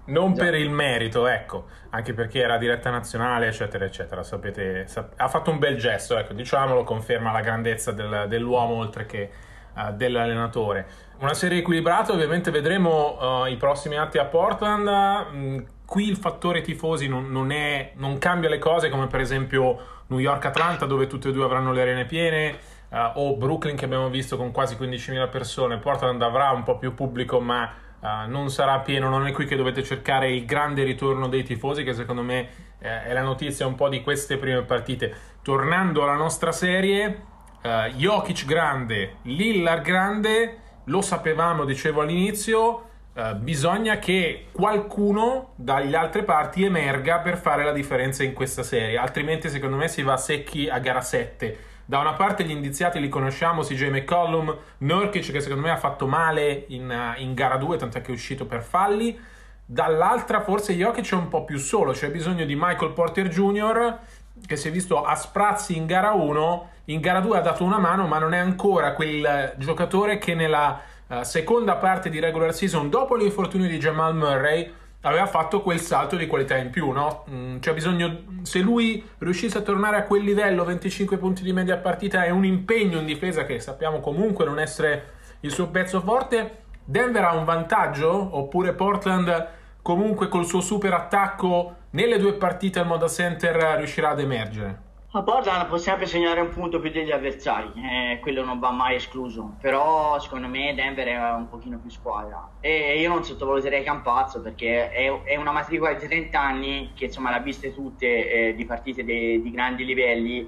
Non 0.08 0.34
per 0.34 0.54
il 0.54 0.70
merito, 0.70 1.26
ecco, 1.26 1.66
anche 1.90 2.14
perché 2.14 2.40
era 2.40 2.58
diretta 2.58 2.90
nazionale, 2.90 3.48
eccetera, 3.48 3.84
eccetera. 3.84 4.22
Sapete, 4.22 4.87
sap- 4.87 5.14
ha 5.16 5.26
fatto 5.26 5.50
un 5.50 5.58
bel 5.58 5.76
gesto, 5.76 6.16
ecco, 6.16 6.32
diciamolo, 6.32 6.84
conferma 6.84 7.32
la 7.32 7.40
grandezza 7.40 7.90
del, 7.90 8.26
dell'uomo 8.28 8.75
oltre 8.75 9.04
che 9.04 9.31
uh, 9.76 9.93
dell'allenatore. 9.93 10.87
Una 11.19 11.34
serie 11.34 11.58
equilibrata, 11.58 12.12
ovviamente 12.12 12.50
vedremo 12.50 13.43
uh, 13.43 13.46
i 13.46 13.56
prossimi 13.56 13.96
atti 13.96 14.19
a 14.19 14.25
Portland. 14.25 14.88
Mm, 15.32 15.58
qui 15.84 16.08
il 16.08 16.17
fattore 16.17 16.62
tifosi 16.62 17.08
non, 17.08 17.31
non, 17.31 17.52
è, 17.52 17.93
non, 17.94 18.19
cambia 18.19 18.49
le 18.49 18.58
cose, 18.58 18.88
come 18.88 19.06
per 19.06 19.20
esempio 19.20 19.78
New 20.08 20.19
York-Atlanta, 20.19 20.87
dove 20.87 21.06
tutte 21.06 21.28
e 21.28 21.32
due 21.32 21.44
avranno 21.44 21.73
le 21.73 21.82
arene 21.82 22.05
piene, 22.05 22.58
uh, 22.90 23.12
o 23.14 23.37
Brooklyn, 23.37 23.76
che 23.76 23.84
abbiamo 23.84 24.08
visto 24.08 24.37
con 24.37 24.50
quasi 24.52 24.76
15.000 24.76 25.28
persone. 25.31 25.79
Portland 25.79 26.20
avrà 26.22 26.50
un 26.50 26.62
po' 26.62 26.76
più 26.76 26.94
pubblico, 26.94 27.40
ma 27.40 27.72
uh, 28.00 28.29
non 28.29 28.50
sarà 28.50 28.81
pieno. 28.81 29.08
Non 29.08 29.26
è 29.26 29.32
qui 29.32 29.46
che 29.46 29.56
dovete 29.56 29.82
cercare 29.82 30.31
il 30.31 30.44
grande 30.44 30.82
ritorno 30.82 31.29
dei 31.29 31.44
tifosi, 31.44 31.82
che 31.82 31.94
secondo 31.94 32.22
me 32.22 32.64
eh, 32.79 33.05
è 33.05 33.12
la 33.12 33.22
notizia 33.22 33.67
un 33.67 33.75
po' 33.75 33.88
di 33.88 34.02
queste 34.02 34.37
prime 34.37 34.62
partite. 34.62 35.14
Tornando 35.43 36.02
alla 36.02 36.14
nostra 36.14 36.52
serie, 36.52 37.34
uh, 37.62 37.91
Jokic 37.94 38.44
grande, 38.44 39.17
Lillard 39.23 39.82
grande 39.82 40.58
lo 40.85 41.00
sapevamo, 41.00 41.64
dicevo 41.64 42.03
all'inizio, 42.03 42.87
eh, 43.14 43.35
bisogna 43.35 43.99
che 43.99 44.49
qualcuno 44.53 45.53
dalle 45.55 45.97
altre 45.97 46.23
parti 46.23 46.64
emerga 46.64 47.20
per 47.20 47.38
fare 47.38 47.64
la 47.64 47.73
differenza 47.73 48.23
in 48.23 48.35
questa 48.35 48.62
serie, 48.62 48.99
altrimenti 48.99 49.49
secondo 49.49 49.76
me 49.76 49.88
si 49.88 50.03
va 50.03 50.17
secchi 50.17 50.69
a 50.69 50.79
gara 50.79 51.00
7. 51.00 51.58
Da 51.87 51.99
una 51.99 52.12
parte 52.12 52.44
gli 52.44 52.50
indiziati 52.50 53.00
li 53.00 53.08
conosciamo, 53.08 53.62
CJ 53.62 53.88
McCollum, 53.88 54.55
Nurkic 54.79 55.32
che 55.32 55.41
secondo 55.41 55.62
me 55.62 55.70
ha 55.70 55.76
fatto 55.76 56.06
male 56.06 56.67
in, 56.69 56.91
uh, 56.91 57.20
in 57.20 57.32
gara 57.35 57.56
2, 57.56 57.76
tant'è 57.79 58.00
che 58.00 58.11
è 58.11 58.14
uscito 58.14 58.44
per 58.44 58.62
falli. 58.62 59.19
Dall'altra 59.65 60.43
forse 60.43 60.75
Jokic 60.75 61.10
è 61.10 61.15
un 61.15 61.29
po' 61.29 61.44
più 61.44 61.58
solo, 61.58 61.93
c'è 61.93 62.10
bisogno 62.10 62.44
di 62.44 62.55
Michael 62.55 62.93
Porter 62.93 63.29
Jr. 63.29 63.98
che 64.46 64.56
si 64.56 64.69
è 64.69 64.70
visto 64.70 65.03
a 65.03 65.15
sprazzi 65.17 65.77
in 65.77 65.86
gara 65.86 66.13
1 66.13 66.70
in 66.86 67.00
gara 67.00 67.20
2 67.20 67.38
ha 67.38 67.40
dato 67.40 67.64
una 67.64 67.78
mano, 67.78 68.06
ma 68.06 68.19
non 68.19 68.34
è 68.34 68.38
ancora 68.38 68.93
quel 68.94 69.55
giocatore 69.56 70.19
che 70.19 70.34
nella 70.34 70.81
uh, 71.06 71.22
seconda 71.22 71.76
parte 71.76 72.10
di 72.10 72.20
regular 72.20 72.55
season, 72.55 72.90
dopo 72.90 73.16
l'infortunio 73.16 73.69
di 73.69 73.78
Jamal 73.78 74.14
Murray, 74.14 74.72
aveva 75.00 75.26
fatto 75.26 75.62
quel 75.62 75.81
salto 75.81 76.16
di 76.16 76.26
qualità 76.26 76.56
in 76.56 76.70
più, 76.70 76.90
no? 76.90 77.24
Mm, 77.31 77.58
c'è 77.58 77.72
bisogno, 77.72 78.24
se 78.43 78.60
lui 78.60 79.05
riuscisse 79.19 79.58
a 79.58 79.62
tornare 79.62 79.96
a 79.96 80.02
quel 80.05 80.22
livello, 80.22 80.64
25 80.64 81.16
punti 81.16 81.43
di 81.43 81.52
media 81.52 81.76
partita 81.76 82.24
e 82.24 82.31
un 82.31 82.44
impegno 82.44 82.98
in 82.98 83.06
difesa 83.06 83.44
che 83.44 83.60
sappiamo 83.60 84.00
comunque 84.00 84.44
non 84.44 84.58
essere 84.58 85.14
il 85.40 85.50
suo 85.52 85.69
pezzo 85.69 86.00
forte, 86.00 86.64
Denver 86.84 87.24
ha 87.24 87.34
un 87.34 87.44
vantaggio 87.44 88.36
oppure 88.36 88.72
Portland 88.72 89.48
comunque 89.82 90.28
col 90.28 90.46
suo 90.46 90.60
super 90.60 90.93
attacco 90.93 91.74
nelle 91.90 92.19
due 92.19 92.34
partite 92.34 92.81
al 92.81 92.86
Moda 92.86 93.08
Center 93.08 93.76
riuscirà 93.76 94.10
ad 94.10 94.20
emergere? 94.20 94.85
A 95.13 95.22
Portland 95.22 95.67
può 95.69 95.79
sempre 95.79 96.05
segnare 96.06 96.41
un 96.41 96.51
punto 96.51 96.79
più 96.79 96.91
degli 96.91 97.10
avversari, 97.10 97.72
eh, 97.77 98.19
quello 98.20 98.44
non 98.44 98.58
va 98.58 98.70
mai 98.70 98.96
escluso, 98.96 99.56
però 99.58 100.19
secondo 100.20 100.46
me 100.46 100.75
Denver 100.75 101.06
è 101.06 101.32
un 101.32 101.48
pochino 101.48 101.79
più 101.79 101.89
squadra. 101.89 102.56
E 102.60 103.01
io 103.01 103.08
non 103.08 103.25
sottovaluterei 103.25 103.82
Campazzo 103.82 104.43
perché 104.43 104.91
è, 104.91 105.22
è 105.22 105.36
una 105.36 105.53
matricola 105.53 105.94
di 105.94 106.06
30 106.06 106.39
anni 106.39 106.93
che 106.94 107.06
insomma 107.06 107.31
l'ha 107.31 107.39
viste 107.39 107.72
tutte 107.72 108.48
eh, 108.48 108.55
di 108.55 108.67
partite 108.67 109.05
de, 109.05 109.41
di 109.41 109.51
grandi 109.51 109.84
livelli, 109.86 110.46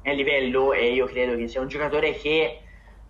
è 0.00 0.14
livello 0.14 0.72
e 0.72 0.92
io 0.92 1.06
credo 1.06 1.34
che 1.36 1.48
sia 1.48 1.60
un 1.60 1.68
giocatore 1.68 2.12
che 2.14 2.60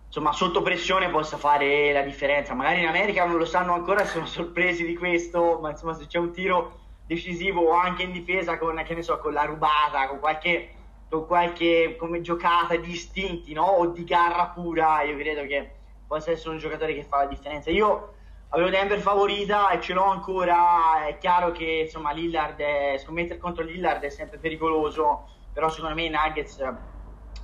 insomma 0.07 0.33
sotto 0.33 0.63
pressione 0.63 1.11
possa 1.11 1.37
fare 1.37 1.93
la 1.93 2.03
differenza, 2.03 2.55
magari 2.55 2.81
in 2.81 2.87
America 2.87 3.27
non 3.27 3.37
lo 3.37 3.45
sanno 3.45 3.75
ancora, 3.75 4.05
sono 4.07 4.27
sorpresi 4.27 4.87
di 4.87 4.95
questo, 4.97 5.59
ma 5.61 5.71
insomma 5.71 5.93
se 5.93 6.07
c'è 6.07 6.19
un 6.19 6.33
tiro 6.33 6.79
decisivo 7.05 7.73
anche 7.73 8.05
in 8.05 8.13
difesa 8.13 8.57
con, 8.59 8.81
che 8.87 8.95
ne 8.95 9.03
so, 9.03 9.19
con 9.19 9.33
la 9.35 9.45
rubata, 9.45 10.09
con 10.09 10.21
qualche 10.21 10.74
con 11.15 11.27
qualche 11.27 11.95
come 11.97 12.21
giocata 12.21 12.75
di 12.77 12.91
istinti 12.91 13.53
no? 13.53 13.65
o 13.65 13.87
di 13.87 14.03
garra 14.05 14.47
pura, 14.47 15.03
io 15.03 15.17
credo 15.17 15.47
che 15.47 15.71
possa 16.07 16.33
essere 16.33 16.51
un 16.51 16.59
giocatore 16.59 16.95
che 16.95 17.05
fa 17.05 17.19
la 17.19 17.27
differenza. 17.27 17.71
Io 17.71 18.15
avevo 18.49 18.71
Denver 18.71 18.99
favorita 18.99 19.71
e 19.71 19.81
ce 19.81 19.93
l'ho 19.93 20.05
ancora, 20.05 21.07
è 21.07 21.17
chiaro 21.19 21.53
che 21.53 21.83
insomma 21.85 22.13
Lillard 22.13 22.59
è, 22.59 22.97
scommettere 22.99 23.39
contro 23.39 23.63
Lillard 23.63 24.03
è 24.03 24.11
sempre 24.11 24.39
pericoloso, 24.39 25.29
però 25.53 25.69
secondo 25.69 25.95
me 25.95 26.05
i 26.05 26.11
Nuggets 26.11 26.75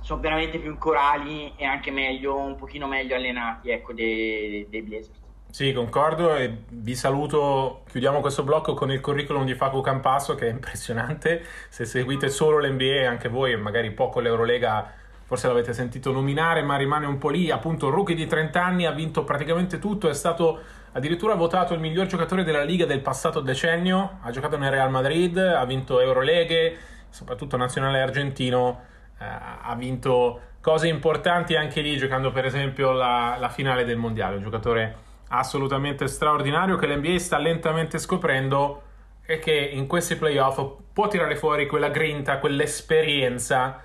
sono 0.01 0.19
veramente 0.19 0.59
più 0.59 0.77
corali 0.77 1.53
e 1.55 1.63
anche 1.63 1.91
meglio, 1.91 2.35
un 2.35 2.55
pochino 2.55 2.87
meglio 2.87 3.15
allenati 3.15 3.69
ecco, 3.69 3.93
dei, 3.93 4.67
dei 4.69 4.81
Blazers. 4.81 5.19
Sì, 5.51 5.73
concordo 5.73 6.33
e 6.33 6.63
vi 6.69 6.95
saluto. 6.95 7.83
Chiudiamo 7.89 8.21
questo 8.21 8.43
blocco 8.43 8.73
con 8.73 8.89
il 8.89 9.01
curriculum 9.01 9.43
di 9.43 9.53
Facu 9.53 9.81
Campasso 9.81 10.33
che 10.33 10.47
è 10.47 10.49
impressionante. 10.49 11.43
Se 11.67 11.83
seguite 11.83 12.29
solo 12.29 12.57
l'NBA, 12.59 13.09
anche 13.09 13.27
voi, 13.27 13.57
magari 13.57 13.91
poco 13.91 14.21
l'Eurolega, 14.21 14.89
forse 15.25 15.47
l'avete 15.47 15.73
sentito 15.73 16.13
nominare, 16.13 16.61
ma 16.61 16.77
rimane 16.77 17.05
un 17.05 17.17
po' 17.17 17.27
lì. 17.27 17.51
Appunto, 17.51 17.89
rookie 17.89 18.15
di 18.15 18.27
30 18.27 18.63
anni, 18.63 18.85
ha 18.85 18.91
vinto 18.91 19.25
praticamente 19.25 19.77
tutto, 19.77 20.07
è 20.07 20.13
stato 20.13 20.61
addirittura 20.93 21.35
votato 21.35 21.73
il 21.73 21.81
miglior 21.81 22.05
giocatore 22.05 22.45
della 22.45 22.63
Liga 22.63 22.85
del 22.85 23.01
passato 23.01 23.41
decennio. 23.41 24.19
Ha 24.21 24.31
giocato 24.31 24.57
nel 24.57 24.71
Real 24.71 24.89
Madrid, 24.89 25.37
ha 25.37 25.65
vinto 25.65 25.99
Euroleghe, 25.99 26.77
soprattutto 27.09 27.57
nazionale 27.57 27.99
argentino. 27.99 28.83
Eh, 29.19 29.25
ha 29.25 29.75
vinto 29.75 30.39
cose 30.61 30.87
importanti 30.87 31.57
anche 31.57 31.81
lì, 31.81 31.97
giocando 31.97 32.31
per 32.31 32.45
esempio 32.45 32.93
la, 32.93 33.35
la 33.37 33.49
finale 33.49 33.83
del 33.83 33.97
mondiale. 33.97 34.37
Un 34.37 34.43
giocatore 34.43 35.09
assolutamente 35.31 36.07
straordinario 36.07 36.75
che 36.75 36.87
l'NBA 36.87 37.17
sta 37.17 37.37
lentamente 37.37 37.97
scoprendo 37.97 38.81
e 39.25 39.39
che 39.39 39.53
in 39.53 39.87
questi 39.87 40.17
playoff 40.17 40.61
può 40.91 41.07
tirare 41.07 41.35
fuori 41.35 41.67
quella 41.67 41.89
grinta, 41.89 42.39
quell'esperienza 42.39 43.81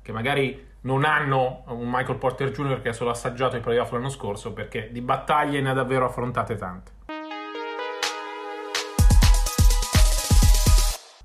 che 0.00 0.12
magari 0.12 0.72
non 0.82 1.04
hanno 1.04 1.64
un 1.68 1.90
Michael 1.90 2.18
Porter 2.18 2.50
Jr. 2.50 2.80
che 2.80 2.90
ha 2.90 2.92
solo 2.92 3.10
assaggiato 3.10 3.56
i 3.56 3.60
playoff 3.60 3.90
l'anno 3.90 4.08
scorso 4.08 4.52
perché 4.52 4.90
di 4.92 5.00
battaglie 5.00 5.60
ne 5.60 5.70
ha 5.70 5.72
davvero 5.72 6.04
affrontate 6.04 6.56
tante. 6.56 6.92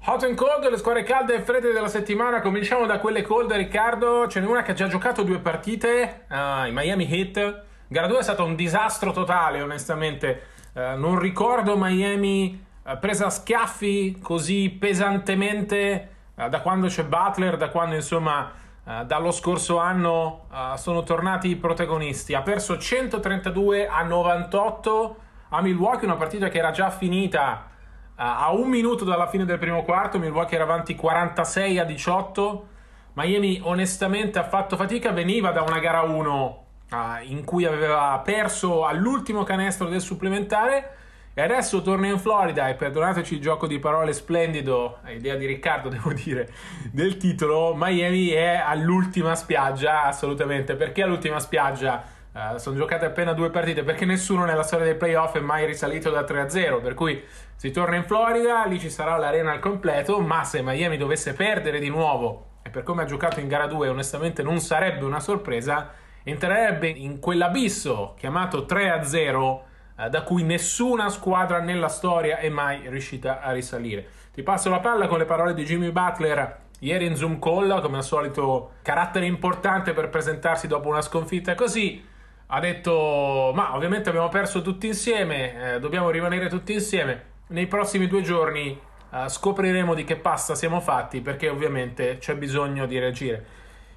Hot 0.05 0.23
and 0.23 0.35
cold, 0.35 0.67
le 0.67 0.77
squadre 0.77 1.03
calde 1.03 1.35
e 1.35 1.41
fredde 1.41 1.71
della 1.71 1.87
settimana. 1.87 2.41
Cominciamo 2.41 2.87
da 2.87 2.97
quelle 2.97 3.21
cold, 3.21 3.51
Riccardo. 3.51 4.27
Ce 4.27 4.39
n'è 4.39 4.47
una 4.47 4.63
che 4.63 4.71
ha 4.71 4.73
già 4.73 4.87
giocato 4.87 5.21
due 5.21 5.37
partite, 5.37 6.25
uh, 6.29 6.65
i 6.65 6.71
Miami 6.71 7.07
Heat 7.07 7.67
Gara 7.91 8.05
2 8.05 8.19
è 8.19 8.21
stato 8.21 8.43
un 8.43 8.53
disastro 8.53 9.11
totale, 9.11 9.63
onestamente. 9.63 10.43
Eh, 10.73 10.93
non 10.95 11.17
ricordo 11.17 11.75
Miami 11.75 12.63
eh, 12.85 12.97
presa 12.97 13.25
a 13.25 13.29
schiaffi 13.31 14.19
così 14.21 14.69
pesantemente 14.69 16.09
eh, 16.35 16.49
da 16.49 16.61
quando 16.61 16.85
c'è 16.85 17.03
Butler, 17.03 17.57
da 17.57 17.69
quando 17.69 17.95
insomma 17.95 18.51
eh, 18.85 19.05
dallo 19.05 19.31
scorso 19.31 19.79
anno 19.79 20.45
eh, 20.53 20.77
sono 20.77 21.01
tornati 21.01 21.47
i 21.49 21.55
protagonisti. 21.55 22.35
Ha 22.35 22.43
perso 22.43 22.77
132 22.77 23.87
a 23.87 24.03
98 24.03 25.17
a 25.49 25.59
Milwaukee, 25.59 26.05
una 26.05 26.15
partita 26.15 26.47
che 26.49 26.59
era 26.59 26.69
già 26.69 26.91
finita 26.91 27.69
eh, 28.09 28.11
a 28.17 28.51
un 28.51 28.69
minuto 28.69 29.03
dalla 29.03 29.25
fine 29.25 29.45
del 29.45 29.57
primo 29.57 29.81
quarto. 29.81 30.19
Milwaukee 30.19 30.53
era 30.53 30.63
avanti 30.63 30.93
46 30.93 31.79
a 31.79 31.85
18. 31.85 32.67
Miami 33.13 33.59
onestamente 33.63 34.37
ha 34.37 34.43
fatto 34.43 34.75
fatica, 34.75 35.09
veniva 35.09 35.49
da 35.49 35.63
una 35.63 35.79
gara 35.79 36.03
1 36.03 36.67
uh, 36.91 37.23
in 37.23 37.43
cui 37.43 37.65
aveva 37.65 38.19
perso 38.23 38.85
all'ultimo 38.85 39.43
canestro 39.43 39.87
del 39.87 40.01
supplementare 40.01 40.95
e 41.33 41.41
adesso 41.41 41.81
torna 41.81 42.07
in 42.07 42.19
Florida. 42.19 42.67
E 42.67 42.75
perdonateci 42.75 43.35
il 43.35 43.41
gioco 43.41 43.67
di 43.67 43.79
parole 43.79 44.13
splendido, 44.13 44.99
idea 45.07 45.35
di 45.35 45.45
Riccardo 45.45 45.87
devo 45.89 46.13
dire, 46.13 46.49
del 46.91 47.17
titolo, 47.17 47.73
Miami 47.75 48.29
è 48.29 48.61
all'ultima 48.63 49.35
spiaggia 49.35 50.03
assolutamente, 50.03 50.75
perché 50.75 51.03
all'ultima 51.03 51.39
spiaggia? 51.39 52.17
Uh, 52.31 52.57
sono 52.57 52.75
giocate 52.75 53.05
appena 53.05 53.33
due 53.33 53.49
partite 53.49 53.81
perché 53.81 54.05
nessuno 54.05 54.45
nella 54.45 54.61
storia 54.61 54.85
dei 54.85 54.93
playoff 54.93 55.35
è 55.35 55.39
mai 55.39 55.65
risalito 55.65 56.11
da 56.11 56.21
3-0 56.21 56.79
per 56.79 56.93
cui 56.93 57.23
si 57.55 57.71
torna 57.71 57.95
in 57.95 58.03
Florida 58.03 58.65
lì 58.65 58.79
ci 58.79 58.91
sarà 58.91 59.17
l'arena 59.17 59.51
al 59.51 59.57
completo 59.57 60.19
ma 60.19 60.43
se 60.43 60.61
Miami 60.61 60.95
dovesse 60.95 61.33
perdere 61.33 61.79
di 61.79 61.89
nuovo 61.89 62.49
e 62.61 62.69
per 62.69 62.83
come 62.83 63.01
ha 63.01 63.05
giocato 63.05 63.39
in 63.39 63.47
gara 63.47 63.65
2 63.65 63.87
onestamente 63.89 64.43
non 64.43 64.59
sarebbe 64.59 65.05
una 65.05 65.19
sorpresa 65.19 65.91
entrerebbe 66.23 66.87
in 66.87 67.19
quell'abisso 67.19 68.15
chiamato 68.17 68.65
3-0 68.67 69.59
eh, 69.97 70.09
da 70.09 70.21
cui 70.23 70.43
nessuna 70.43 71.09
squadra 71.09 71.59
nella 71.59 71.89
storia 71.89 72.37
è 72.37 72.49
mai 72.49 72.87
riuscita 72.89 73.41
a 73.41 73.51
risalire. 73.51 74.07
Ti 74.33 74.43
passo 74.43 74.69
la 74.69 74.79
palla 74.79 75.07
con 75.07 75.17
le 75.17 75.25
parole 75.25 75.53
di 75.53 75.65
Jimmy 75.65 75.91
Butler 75.91 76.67
ieri 76.79 77.05
in 77.05 77.15
Zoom 77.15 77.39
Call, 77.39 77.81
come 77.81 77.97
al 77.97 78.03
solito 78.03 78.71
carattere 78.81 79.25
importante 79.25 79.93
per 79.93 80.09
presentarsi 80.09 80.67
dopo 80.67 80.87
una 80.87 81.01
sconfitta 81.01 81.55
così. 81.55 82.05
Ha 82.51 82.59
detto, 82.59 83.51
ma 83.53 83.75
ovviamente 83.75 84.09
abbiamo 84.09 84.29
perso 84.29 84.61
tutti 84.61 84.87
insieme, 84.87 85.75
eh, 85.75 85.79
dobbiamo 85.79 86.09
rimanere 86.09 86.47
tutti 86.47 86.73
insieme. 86.73 87.25
Nei 87.47 87.67
prossimi 87.67 88.07
due 88.07 88.21
giorni 88.21 88.79
eh, 89.11 89.29
scopriremo 89.29 89.93
di 89.93 90.03
che 90.03 90.15
pasta 90.15 90.55
siamo 90.55 90.79
fatti 90.79 91.21
perché 91.21 91.49
ovviamente 91.49 92.17
c'è 92.17 92.35
bisogno 92.35 92.85
di 92.85 92.97
reagire. 92.97 93.45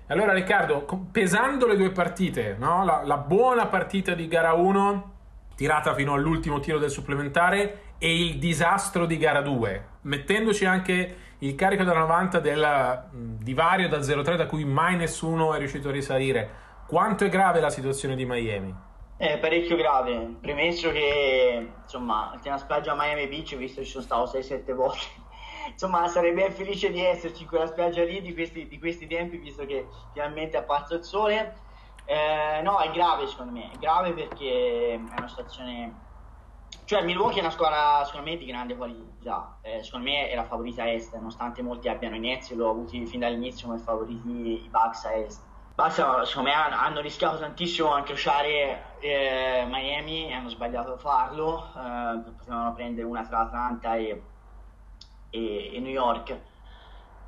Allora 0.09 0.33
Riccardo, 0.33 0.85
pesando 1.11 1.67
le 1.67 1.77
due 1.77 1.91
partite, 1.91 2.57
no? 2.59 2.85
la, 2.85 3.03
la, 3.05 3.17
buona 3.17 3.67
partita 3.67 4.15
di 4.15 4.27
gara 4.29 4.53
1 4.53 5.11
tirata 5.55 5.95
fino 5.95 6.13
all'ultimo 6.13 6.61
tiro 6.61 6.79
del 6.79 6.91
supplementare 6.91 7.95
e 7.99 8.25
il 8.25 8.39
disastro 8.39 9.07
di 9.07 9.17
gara 9.17 9.41
2, 9.41 9.87
mettendoci 10.03 10.65
anche 10.65 11.17
il 11.39 11.55
carico 11.55 11.85
da 11.85 11.95
90 11.95 12.41
del 12.41 13.03
divario 13.13 13.89
da 13.89 13.99
0-3 13.99 14.37
da 14.37 14.47
cui 14.47 14.65
mai 14.65 14.97
nessuno 14.97 15.55
è 15.55 15.59
riuscito 15.59 15.89
a 15.89 15.93
risalire, 15.93 16.51
quanto 16.87 17.25
è 17.25 17.29
grave 17.29 17.61
la 17.61 17.71
situazione 17.71 18.17
di 18.17 18.25
Miami? 18.25 18.75
È 19.17 19.39
parecchio 19.39 19.77
grave, 19.77 20.35
premesso 20.41 20.91
che 20.91 21.69
insomma, 21.81 22.31
l'ultima 22.33 22.59
spiaggia 22.59 22.95
Miami 22.97 23.29
Beach, 23.29 23.57
visto 23.57 23.81
che 23.81 23.87
ci 23.87 23.93
sono 23.93 24.05
stato 24.05 24.37
6-7 24.37 24.75
volte, 24.75 25.05
insomma 25.69 26.07
sarei 26.09 26.33
ben 26.33 26.52
felice 26.52 26.90
di 26.90 27.04
esserci 27.04 27.42
in 27.42 27.49
quella 27.49 27.66
spiaggia 27.66 28.04
lì 28.04 28.21
di 28.21 28.35
questi, 28.35 28.66
di 28.66 28.78
questi 28.78 29.07
tempi 29.07 29.38
visto 29.38 29.64
che 29.64 29.87
finalmente 30.12 30.57
è 30.57 30.61
apparso 30.61 30.95
il 30.95 31.04
sole. 31.04 31.57
Eh, 32.04 32.61
no 32.62 32.78
è 32.78 32.90
grave 32.90 33.26
secondo 33.26 33.52
me. 33.52 33.71
È 33.71 33.78
grave 33.78 34.12
perché 34.12 34.95
è 34.95 34.97
una 34.97 35.28
situazione 35.28 36.11
cioè 36.85 37.02
Milwaukee 37.02 37.38
è 37.38 37.40
una 37.40 37.50
squadra 37.50 38.04
secondo 38.04 38.31
me 38.31 38.37
di 38.37 38.47
grande 38.47 38.76
qualità. 38.76 39.59
Eh, 39.62 39.83
secondo 39.83 40.11
me 40.11 40.28
è 40.28 40.35
la 40.35 40.45
favorita 40.45 40.83
a 40.83 40.90
est 40.90 41.14
nonostante 41.14 41.62
molti 41.62 41.88
abbiano 41.88 42.16
i 42.16 42.21
Nets 42.21 42.52
l'ho 42.54 42.71
avuti 42.71 43.07
fin 43.07 43.21
dall'inizio 43.21 43.69
come 43.69 43.78
favoriti 43.78 44.64
i 44.64 44.69
Bucks 44.69 45.04
a 45.04 45.12
est. 45.14 45.42
Basta, 45.75 46.25
secondo 46.26 46.50
me 46.50 46.54
hanno 46.54 47.00
rischiato 47.00 47.38
tantissimo 47.38 47.95
a 47.95 47.99
incrociare 47.99 48.99
eh, 49.00 49.64
Miami 49.66 50.28
e 50.28 50.35
hanno 50.35 50.50
sbagliato 50.50 50.92
a 50.92 50.99
farlo 50.99 51.73
eh, 51.75 52.31
potevano 52.37 52.75
prendere 52.75 53.07
una 53.07 53.25
tra 53.25 53.40
Atlanta 53.40 53.97
e 53.97 54.23
e, 55.33 55.75
e 55.75 55.81
New 55.81 55.91
York. 55.91 56.39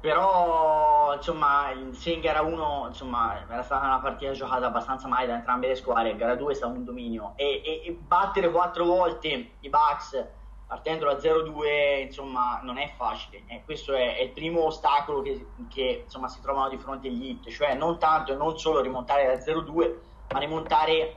Però 0.00 1.14
insomma 1.14 1.72
se 1.92 2.12
in 2.12 2.20
gara 2.20 2.42
1 2.42 2.84
insomma 2.88 3.42
era 3.48 3.62
stata 3.62 3.86
una 3.86 4.00
partita 4.00 4.32
giocata 4.32 4.66
abbastanza 4.66 5.08
male 5.08 5.26
da 5.26 5.36
entrambe 5.36 5.68
le 5.68 5.74
squadre 5.76 6.10
in 6.10 6.18
gara 6.18 6.34
2 6.34 6.52
è 6.52 6.54
stato 6.54 6.74
un 6.74 6.84
dominio. 6.84 7.32
E, 7.36 7.62
e, 7.64 7.82
e 7.86 7.92
battere 7.92 8.50
quattro 8.50 8.84
volte 8.84 9.52
i 9.60 9.68
Bucks 9.70 10.22
partendo 10.66 11.06
da 11.06 11.16
0-2 11.16 12.02
insomma 12.02 12.60
non 12.62 12.76
è 12.76 12.92
facile. 12.96 13.44
E 13.46 13.62
questo 13.64 13.94
è, 13.94 14.18
è 14.18 14.22
il 14.22 14.30
primo 14.32 14.64
ostacolo 14.64 15.22
che, 15.22 15.46
che, 15.72 16.02
insomma 16.04 16.28
si 16.28 16.40
trovano 16.42 16.68
di 16.68 16.76
fronte 16.76 17.08
agli 17.08 17.30
hit 17.30 17.48
cioè 17.48 17.74
non 17.74 17.98
tanto 17.98 18.32
e 18.32 18.36
non 18.36 18.58
solo 18.58 18.82
rimontare 18.82 19.24
da 19.24 19.42
0-2 19.42 19.94
ma 20.32 20.38
rimontare 20.38 21.16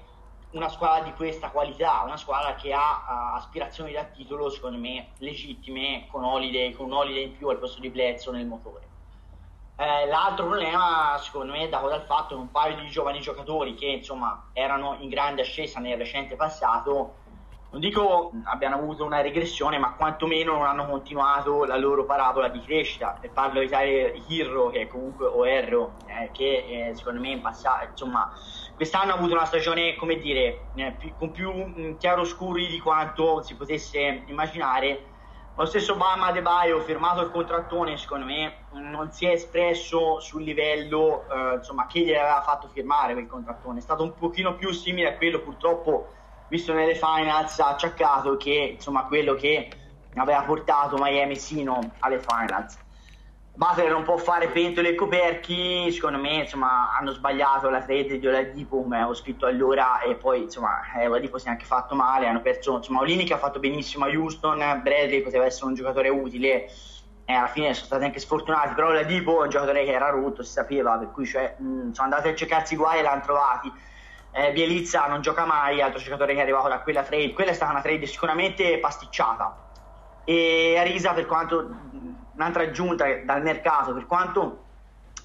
una 0.58 0.70
squadra 0.70 1.04
di 1.04 1.14
questa 1.14 1.50
qualità, 1.50 2.02
una 2.04 2.18
squadra 2.18 2.56
che 2.56 2.74
ha 2.74 3.32
uh, 3.34 3.36
aspirazioni 3.38 3.94
da 3.94 4.04
titolo, 4.04 4.50
secondo 4.50 4.78
me, 4.78 5.10
legittime, 5.20 6.08
con 6.10 6.24
Holiday, 6.24 6.74
con 6.74 6.92
Holiday 6.92 7.24
in 7.24 7.38
più 7.38 7.48
al 7.48 7.60
posto 7.60 7.80
di 7.80 7.90
Bledsoe 7.90 8.36
nel 8.36 8.46
motore. 8.46 8.86
Eh, 9.80 10.08
l'altro 10.08 10.48
problema, 10.48 11.16
secondo 11.20 11.52
me, 11.52 11.66
è 11.66 11.70
dato 11.70 11.88
dal 11.88 12.02
fatto 12.02 12.36
che 12.36 12.42
un 12.42 12.50
paio 12.50 12.78
di 12.78 12.88
giovani 12.90 13.20
giocatori 13.20 13.76
che, 13.76 13.86
insomma, 13.86 14.50
erano 14.54 14.98
in 15.00 15.10
grande 15.10 15.44
ascesa 15.44 15.80
nel 15.80 15.98
recente 15.98 16.36
passato, 16.36 17.26
non 17.70 17.82
dico 17.82 18.32
abbiano 18.46 18.78
avuto 18.78 19.04
una 19.04 19.22
regressione, 19.22 19.78
ma 19.78 19.94
quantomeno 19.94 20.54
non 20.54 20.66
hanno 20.66 20.88
continuato 20.88 21.66
la 21.66 21.78
loro 21.78 22.06
parabola 22.06 22.48
di 22.48 22.62
crescita. 22.62 23.20
E 23.22 23.28
parlo 23.28 23.60
di 23.60 23.68
Tyler 23.68 24.20
Hirro, 24.28 24.70
che 24.70 24.88
comunque 24.88 25.28
OR, 25.28 25.92
eh, 26.06 26.32
che 26.32 26.90
eh, 26.90 26.96
secondo 26.96 27.20
me 27.20 27.30
in 27.30 27.42
passato, 27.42 27.90
insomma, 27.92 28.32
quest'anno 28.78 29.12
ha 29.12 29.16
avuto 29.16 29.34
una 29.34 29.46
stagione, 29.46 29.96
come 29.96 30.20
dire, 30.20 30.68
eh, 30.76 30.96
con 31.18 31.32
più 31.32 31.52
mm, 31.52 31.98
chiaroscuri 31.98 32.68
di 32.68 32.80
quanto 32.80 33.42
si 33.42 33.56
potesse 33.56 34.22
immaginare. 34.28 35.16
Lo 35.56 35.66
stesso 35.66 35.96
Bama 35.96 36.32
De 36.32 36.44
Baio, 36.44 36.80
firmato 36.82 37.22
il 37.22 37.32
contrattone, 37.32 37.98
secondo 37.98 38.26
me 38.26 38.66
non 38.74 39.12
si 39.12 39.26
è 39.26 39.32
espresso 39.32 40.20
sul 40.20 40.44
livello 40.44 41.26
eh, 41.28 41.56
insomma, 41.56 41.88
che 41.88 42.02
gli 42.02 42.14
aveva 42.14 42.44
fatto 42.44 42.68
firmare 42.68 43.14
quel 43.14 43.26
contrattone. 43.26 43.80
È 43.80 43.82
stato 43.82 44.04
un 44.04 44.14
pochino 44.14 44.54
più 44.54 44.72
simile 44.72 45.10
a 45.10 45.18
quello, 45.18 45.40
purtroppo, 45.40 46.14
visto 46.48 46.72
nelle 46.74 46.94
finals, 46.94 47.58
acciaccato 47.58 48.38
che 48.38 48.74
insomma, 48.76 49.06
quello 49.06 49.34
che 49.34 49.70
aveva 50.14 50.44
portato 50.44 50.98
Miami 51.00 51.36
sino 51.36 51.94
alle 52.02 52.20
finals. 52.20 52.78
Butler 53.58 53.90
non 53.90 54.04
può 54.04 54.18
fare 54.18 54.50
pentole 54.50 54.90
e 54.90 54.96
coperchi, 54.96 55.92
secondo 55.92 56.20
me 56.20 56.42
insomma, 56.42 56.96
hanno 56.96 57.12
sbagliato 57.12 57.72
la 57.72 57.82
trade 57.82 58.20
di 58.20 58.28
Oladipo 58.28 58.84
come 58.84 58.98
avevo 58.98 59.16
scritto 59.16 59.48
allora 59.48 60.02
e 60.02 60.14
poi 60.14 60.44
insomma 60.44 60.82
eh, 60.96 61.08
Oladipo 61.08 61.40
si 61.40 61.48
è 61.48 61.50
anche 61.50 61.66
fatto 61.66 61.96
male, 61.96 62.28
hanno 62.28 62.42
perso 62.42 62.76
insomma 62.76 63.00
Olini 63.00 63.24
che 63.24 63.34
ha 63.34 63.40
fatto 63.40 63.58
benissimo 63.58 64.06
a 64.06 64.10
Houston, 64.10 64.60
Bradley 64.84 65.22
poteva 65.22 65.46
essere 65.46 65.66
un 65.66 65.74
giocatore 65.74 66.10
utile 66.10 66.70
e 67.26 67.34
alla 67.34 67.48
fine 67.48 67.74
sono 67.74 67.88
stati 67.88 68.04
anche 68.04 68.20
sfortunati, 68.20 68.76
però 68.76 68.92
la 68.92 69.02
Dipo 69.02 69.40
è 69.42 69.46
un 69.46 69.50
giocatore 69.50 69.86
che 69.86 69.92
era 69.92 70.10
rotto, 70.10 70.44
si 70.44 70.52
sapeva, 70.52 70.96
per 71.00 71.10
cui 71.12 71.26
cioè, 71.26 71.56
mh, 71.58 71.94
sono 71.94 72.10
andati 72.14 72.28
a 72.28 72.36
cercarsi 72.36 72.76
guai 72.76 73.00
e 73.00 73.02
l'hanno 73.02 73.24
trovati. 73.24 73.74
Eh, 74.34 74.52
Bielizza 74.52 75.08
non 75.08 75.22
gioca 75.22 75.46
mai, 75.46 75.82
altro 75.82 76.00
giocatore 76.00 76.34
che 76.34 76.40
è 76.40 76.44
arrivato 76.44 76.68
da 76.68 76.82
quella 76.82 77.02
trade, 77.02 77.34
quella 77.34 77.50
è 77.50 77.56
stata 77.56 77.72
una 77.72 77.82
trade 77.82 78.06
sicuramente 78.06 78.78
pasticciata. 78.78 79.66
E 80.26 80.76
Arisa, 80.78 81.14
per 81.14 81.26
quanto 81.26 81.68
un'altra 82.38 82.64
aggiunta 82.64 83.06
dal 83.24 83.42
mercato, 83.42 83.94
per 83.94 84.06
quanto 84.06 84.66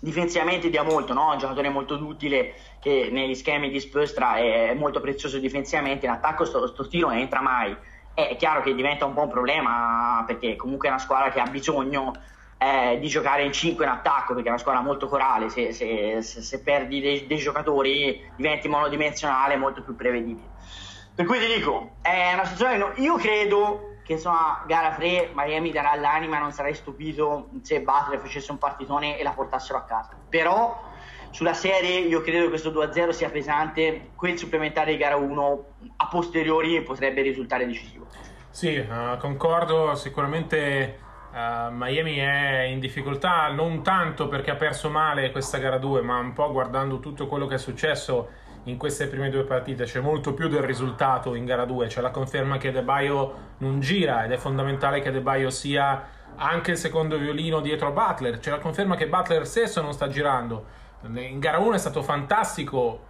difensivamente 0.01 0.69
dia 0.71 0.83
molto, 0.83 1.13
no? 1.13 1.31
un 1.31 1.39
giocatore 1.39 1.69
molto 1.69 1.95
utile 1.95 2.55
che 2.81 3.11
negli 3.13 3.35
schemi 3.35 3.71
di 3.71 3.79
Spöstra 3.79 4.37
è 4.37 4.75
molto 4.75 5.01
prezioso 5.01 5.39
difensivamente, 5.39 6.07
in 6.07 6.13
attacco 6.13 6.45
sto, 6.45 6.67
sto 6.67 6.89
tiro 6.89 7.09
non 7.09 7.19
entra 7.19 7.41
mai. 7.41 7.77
È 8.15 8.37
chiaro 8.37 8.63
che 8.63 8.75
diventa 8.75 9.07
un 9.07 9.15
po' 9.15 9.23
un 9.23 9.31
problema 9.31 10.25
perché 10.27 10.57
comunque 10.57 10.89
è 10.89 10.91
una 10.91 11.01
squadra 11.01 11.31
che 11.31 11.41
ha 11.41 11.47
bisogno 11.47 12.13
eh, 12.59 12.99
di 12.99 13.09
giocare 13.09 13.45
in 13.45 13.53
5 13.53 13.85
in 13.85 13.91
attacco 13.91 14.35
perché 14.35 14.49
è 14.49 14.51
una 14.51 14.61
squadra 14.61 14.83
molto 14.83 15.07
corale, 15.07 15.49
se, 15.49 15.73
se, 15.73 16.21
se, 16.21 16.43
se 16.43 16.63
perdi 16.63 17.01
dei, 17.01 17.27
dei, 17.27 17.39
giocatori 17.39 18.21
diventi 18.37 18.69
monodimensionale 18.69 19.57
molto 19.57 19.83
più 19.83 19.95
prevedibile. 19.95 20.49
Per 21.15 21.27
cui 21.27 21.39
ti 21.39 21.47
dico, 21.47 21.97
è 22.03 22.33
una 22.35 22.45
situazione, 22.45 22.95
io 22.97 23.17
credo 23.17 23.92
che 24.05 24.13
insomma 24.13 24.63
gara 24.67 24.95
3 24.95 25.31
Miami 25.35 25.71
darà 25.71 25.95
l'anima 25.95 26.39
non 26.39 26.53
sarei 26.53 26.75
stupito 26.75 27.49
se 27.63 27.81
Butler 27.81 28.19
facesse 28.19 28.51
un 28.51 28.59
partitone 28.59 29.19
e 29.19 29.23
la 29.23 29.31
portassero 29.31 29.79
a 29.79 29.83
casa. 29.83 30.17
Però 30.29 30.91
sulla 31.31 31.55
serie 31.55 32.01
io 32.01 32.21
credo 32.21 32.45
che 32.45 32.49
questo 32.51 32.71
2-0 32.71 33.11
sia 33.11 33.31
pesante. 33.31 34.11
Quel 34.15 34.37
supplementare 34.37 34.93
di 34.93 34.99
gara 34.99 35.17
1 35.17 35.65
a 35.97 36.09
posteriori 36.09 36.83
potrebbe 36.83 37.23
risultare 37.23 37.67
decisivo. 37.67 38.07
Sì 38.51 38.77
uh, 38.77 39.17
concordo. 39.19 39.95
Sicuramente 39.95 40.99
uh, 41.33 41.73
Miami 41.73 42.17
è 42.17 42.63
in 42.63 42.81
difficoltà 42.81 43.49
non 43.49 43.83
tanto 43.83 44.29
perché 44.29 44.51
ha 44.51 44.57
perso 44.57 44.91
male 44.91 45.31
questa 45.31 45.59
gara 45.59 45.79
2 45.79 46.03
ma 46.03 46.19
un 46.19 46.33
po' 46.33 46.51
guardando 46.53 46.99
tutto 46.99 47.27
quello 47.27 47.47
che 47.47 47.55
è 47.55 47.59
successo 47.59 48.29
in 48.65 48.77
queste 48.77 49.07
prime 49.09 49.31
due 49.31 49.45
partite, 49.45 49.85
c'è 49.85 50.01
molto 50.01 50.35
più 50.35 50.49
del 50.49 50.63
risultato 50.63 51.35
in 51.35 51.45
gara 51.45 51.65
2, 51.65 51.87
c'è 51.89 52.01
la 52.01 52.11
conferma 52.11 52.59
che 52.59 52.71
De 52.71 52.83
Baio 52.83 53.35
non 53.59 53.81
gira 53.81 54.25
ed 54.25 54.33
è 54.33 54.37
fondamentale 54.37 55.01
che 55.01 55.11
De 55.11 55.21
Baio 55.21 55.51
sia 55.51 56.21
anche 56.37 56.71
il 56.73 56.77
secondo 56.77 57.19
violino 57.19 57.61
dietro 57.61 57.93
Butler, 57.93 58.39
c'è 58.39 58.51
la 58.51 58.59
conferma 58.59 58.97
che 58.97 59.09
Butler 59.09 59.47
stesso 59.47 59.83
non 59.83 59.93
sta 59.93 60.09
girando. 60.09 60.65
In 61.03 61.41
gara 61.41 61.59
1 61.59 61.75
è 61.75 61.79
stato 61.79 62.03
fantastico 62.03 63.07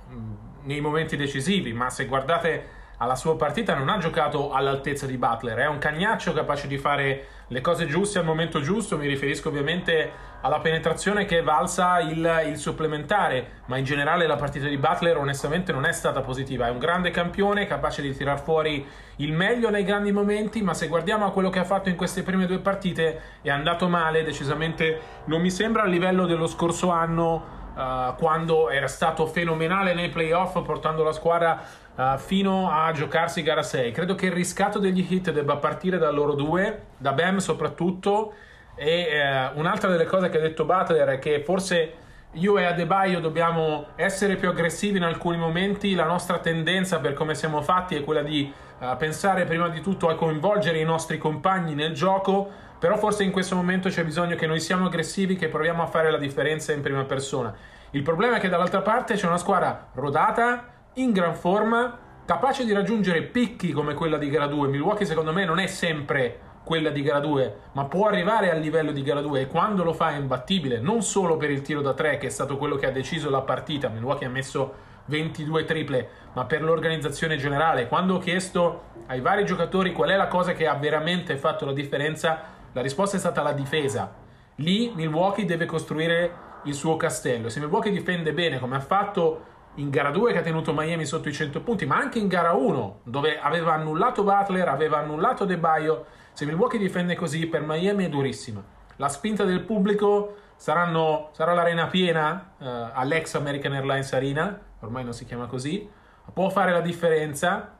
nei 0.62 0.80
momenti 0.80 1.16
decisivi, 1.16 1.72
ma 1.72 1.90
se 1.90 2.06
guardate 2.06 2.80
alla 3.02 3.16
sua 3.16 3.36
partita 3.36 3.74
non 3.74 3.88
ha 3.88 3.98
giocato 3.98 4.52
all'altezza 4.52 5.06
di 5.06 5.16
Butler, 5.16 5.58
è 5.58 5.66
un 5.66 5.78
cagnaccio 5.78 6.32
capace 6.32 6.68
di 6.68 6.78
fare 6.78 7.26
le 7.48 7.60
cose 7.60 7.86
giuste 7.86 8.20
al 8.20 8.24
momento 8.24 8.60
giusto, 8.60 8.96
mi 8.96 9.08
riferisco 9.08 9.48
ovviamente 9.48 10.30
alla 10.40 10.60
penetrazione 10.60 11.24
che 11.24 11.38
è 11.38 11.42
valsa 11.42 11.98
il, 11.98 12.44
il, 12.46 12.56
supplementare, 12.56 13.62
ma 13.66 13.76
in 13.76 13.84
generale 13.84 14.28
la 14.28 14.36
partita 14.36 14.68
di 14.68 14.76
Butler 14.76 15.16
onestamente 15.16 15.72
non 15.72 15.84
è 15.84 15.90
stata 15.90 16.20
positiva, 16.20 16.68
è 16.68 16.70
un 16.70 16.78
grande 16.78 17.10
campione 17.10 17.66
capace 17.66 18.02
di 18.02 18.16
tirar 18.16 18.40
fuori 18.40 18.86
il 19.16 19.32
meglio 19.32 19.68
nei 19.68 19.82
grandi 19.82 20.12
momenti, 20.12 20.62
ma 20.62 20.72
se 20.72 20.86
guardiamo 20.86 21.26
a 21.26 21.32
quello 21.32 21.50
che 21.50 21.58
ha 21.58 21.64
fatto 21.64 21.88
in 21.88 21.96
queste 21.96 22.22
prime 22.22 22.46
due 22.46 22.60
partite 22.60 23.20
è 23.42 23.50
andato 23.50 23.88
male, 23.88 24.22
decisamente 24.22 25.00
non 25.24 25.40
mi 25.40 25.50
sembra 25.50 25.82
a 25.82 25.86
livello 25.86 26.24
dello 26.24 26.46
scorso 26.46 26.90
anno 26.90 27.60
uh, 27.74 28.14
quando 28.16 28.70
era 28.70 28.86
stato 28.86 29.26
fenomenale 29.26 29.94
nei 29.94 30.08
playoff 30.08 30.60
portando 30.62 31.02
la 31.02 31.12
squadra 31.12 31.60
uh, 31.94 32.18
fino 32.18 32.70
a 32.70 32.92
giocarsi 32.92 33.42
gara 33.42 33.62
6. 33.62 33.92
Credo 33.92 34.14
che 34.14 34.26
il 34.26 34.32
riscatto 34.32 34.78
degli 34.78 35.06
hit 35.08 35.30
debba 35.30 35.56
partire 35.56 35.98
da 35.98 36.10
loro 36.10 36.34
due, 36.34 36.82
da 36.96 37.12
Bam 37.12 37.38
soprattutto. 37.38 38.34
E 38.74 39.52
uh, 39.54 39.58
un'altra 39.58 39.90
delle 39.90 40.06
cose 40.06 40.28
che 40.28 40.38
ha 40.38 40.40
detto 40.40 40.64
Butler 40.64 41.08
è 41.08 41.18
che 41.18 41.42
forse 41.44 41.94
io 42.32 42.56
e 42.58 42.64
Adebayo 42.64 43.20
dobbiamo 43.20 43.88
essere 43.96 44.36
più 44.36 44.48
aggressivi 44.48 44.96
in 44.96 45.04
alcuni 45.04 45.36
momenti. 45.36 45.94
La 45.94 46.06
nostra 46.06 46.38
tendenza, 46.38 46.98
per 46.98 47.12
come 47.12 47.34
siamo 47.34 47.60
fatti, 47.60 47.94
è 47.94 48.02
quella 48.02 48.22
di 48.22 48.50
uh, 48.78 48.96
pensare 48.96 49.44
prima 49.44 49.68
di 49.68 49.80
tutto 49.80 50.08
a 50.08 50.14
coinvolgere 50.14 50.78
i 50.78 50.84
nostri 50.84 51.18
compagni 51.18 51.74
nel 51.74 51.92
gioco. 51.92 52.50
Però 52.78 52.96
forse 52.96 53.22
in 53.22 53.30
questo 53.30 53.54
momento 53.54 53.88
c'è 53.90 54.04
bisogno 54.04 54.34
che 54.34 54.46
noi 54.46 54.58
siamo 54.58 54.86
aggressivi, 54.86 55.36
che 55.36 55.46
proviamo 55.46 55.84
a 55.84 55.86
fare 55.86 56.10
la 56.10 56.18
differenza 56.18 56.72
in 56.72 56.80
prima 56.80 57.04
persona. 57.04 57.54
Il 57.90 58.02
problema 58.02 58.38
è 58.38 58.40
che 58.40 58.48
dall'altra 58.48 58.80
parte 58.80 59.14
c'è 59.14 59.26
una 59.26 59.36
squadra 59.36 59.90
rodata, 59.92 60.71
in 60.94 61.12
gran 61.12 61.34
forma, 61.34 61.98
capace 62.26 62.64
di 62.64 62.72
raggiungere 62.72 63.22
picchi 63.22 63.72
come 63.72 63.94
quella 63.94 64.18
di 64.18 64.28
gara 64.28 64.46
2. 64.46 64.68
Milwaukee 64.68 65.06
secondo 65.06 65.32
me 65.32 65.44
non 65.44 65.58
è 65.58 65.66
sempre 65.66 66.50
quella 66.64 66.90
di 66.90 67.02
gara 67.02 67.18
2, 67.18 67.56
ma 67.72 67.86
può 67.86 68.06
arrivare 68.06 68.50
al 68.50 68.60
livello 68.60 68.92
di 68.92 69.02
gara 69.02 69.20
2 69.20 69.40
e 69.40 69.46
quando 69.46 69.82
lo 69.84 69.94
fa 69.94 70.10
è 70.10 70.16
imbattibile, 70.16 70.80
non 70.80 71.02
solo 71.02 71.36
per 71.36 71.50
il 71.50 71.62
tiro 71.62 71.80
da 71.80 71.94
3 71.94 72.18
che 72.18 72.26
è 72.26 72.30
stato 72.30 72.56
quello 72.56 72.76
che 72.76 72.86
ha 72.86 72.90
deciso 72.90 73.30
la 73.30 73.40
partita, 73.40 73.88
Milwaukee 73.88 74.26
ha 74.26 74.30
messo 74.30 74.90
22 75.06 75.64
triple, 75.64 76.08
ma 76.34 76.44
per 76.44 76.62
l'organizzazione 76.62 77.36
generale. 77.36 77.88
Quando 77.88 78.16
ho 78.16 78.18
chiesto 78.18 78.90
ai 79.06 79.20
vari 79.20 79.44
giocatori 79.44 79.92
qual 79.92 80.10
è 80.10 80.16
la 80.16 80.28
cosa 80.28 80.52
che 80.52 80.66
ha 80.66 80.74
veramente 80.74 81.36
fatto 81.36 81.64
la 81.64 81.72
differenza, 81.72 82.40
la 82.72 82.82
risposta 82.82 83.16
è 83.16 83.20
stata 83.20 83.42
la 83.42 83.52
difesa. 83.52 84.12
Lì 84.56 84.92
Milwaukee 84.94 85.44
deve 85.44 85.66
costruire 85.66 86.50
il 86.64 86.74
suo 86.74 86.96
castello. 86.96 87.48
Se 87.48 87.58
Milwaukee 87.58 87.90
difende 87.90 88.32
bene 88.32 88.60
come 88.60 88.76
ha 88.76 88.80
fatto 88.80 89.50
in 89.76 89.90
gara 89.90 90.10
2 90.10 90.32
che 90.32 90.38
ha 90.38 90.42
tenuto 90.42 90.74
Miami 90.74 91.06
sotto 91.06 91.28
i 91.28 91.32
100 91.32 91.62
punti, 91.62 91.86
ma 91.86 91.96
anche 91.96 92.18
in 92.18 92.28
gara 92.28 92.52
1 92.52 93.00
dove 93.04 93.40
aveva 93.40 93.72
annullato 93.72 94.22
Butler, 94.22 94.68
aveva 94.68 94.98
annullato 94.98 95.44
De 95.44 95.56
Baio. 95.56 96.06
Se 96.32 96.44
Milwaukee 96.44 96.78
difende 96.78 97.14
così 97.14 97.46
per 97.46 97.62
Miami 97.62 98.04
è 98.04 98.08
durissima. 98.08 98.62
La 98.96 99.08
spinta 99.08 99.44
del 99.44 99.62
pubblico 99.62 100.36
saranno, 100.56 101.30
sarà 101.32 101.54
l'arena 101.54 101.86
piena 101.86 102.52
uh, 102.58 102.64
all'ex 102.92 103.34
American 103.34 103.72
Airlines 103.72 104.12
Arena, 104.12 104.60
ormai 104.80 105.04
non 105.04 105.12
si 105.12 105.24
chiama 105.24 105.46
così, 105.46 105.88
può 106.32 106.50
fare 106.50 106.72
la 106.72 106.80
differenza. 106.80 107.76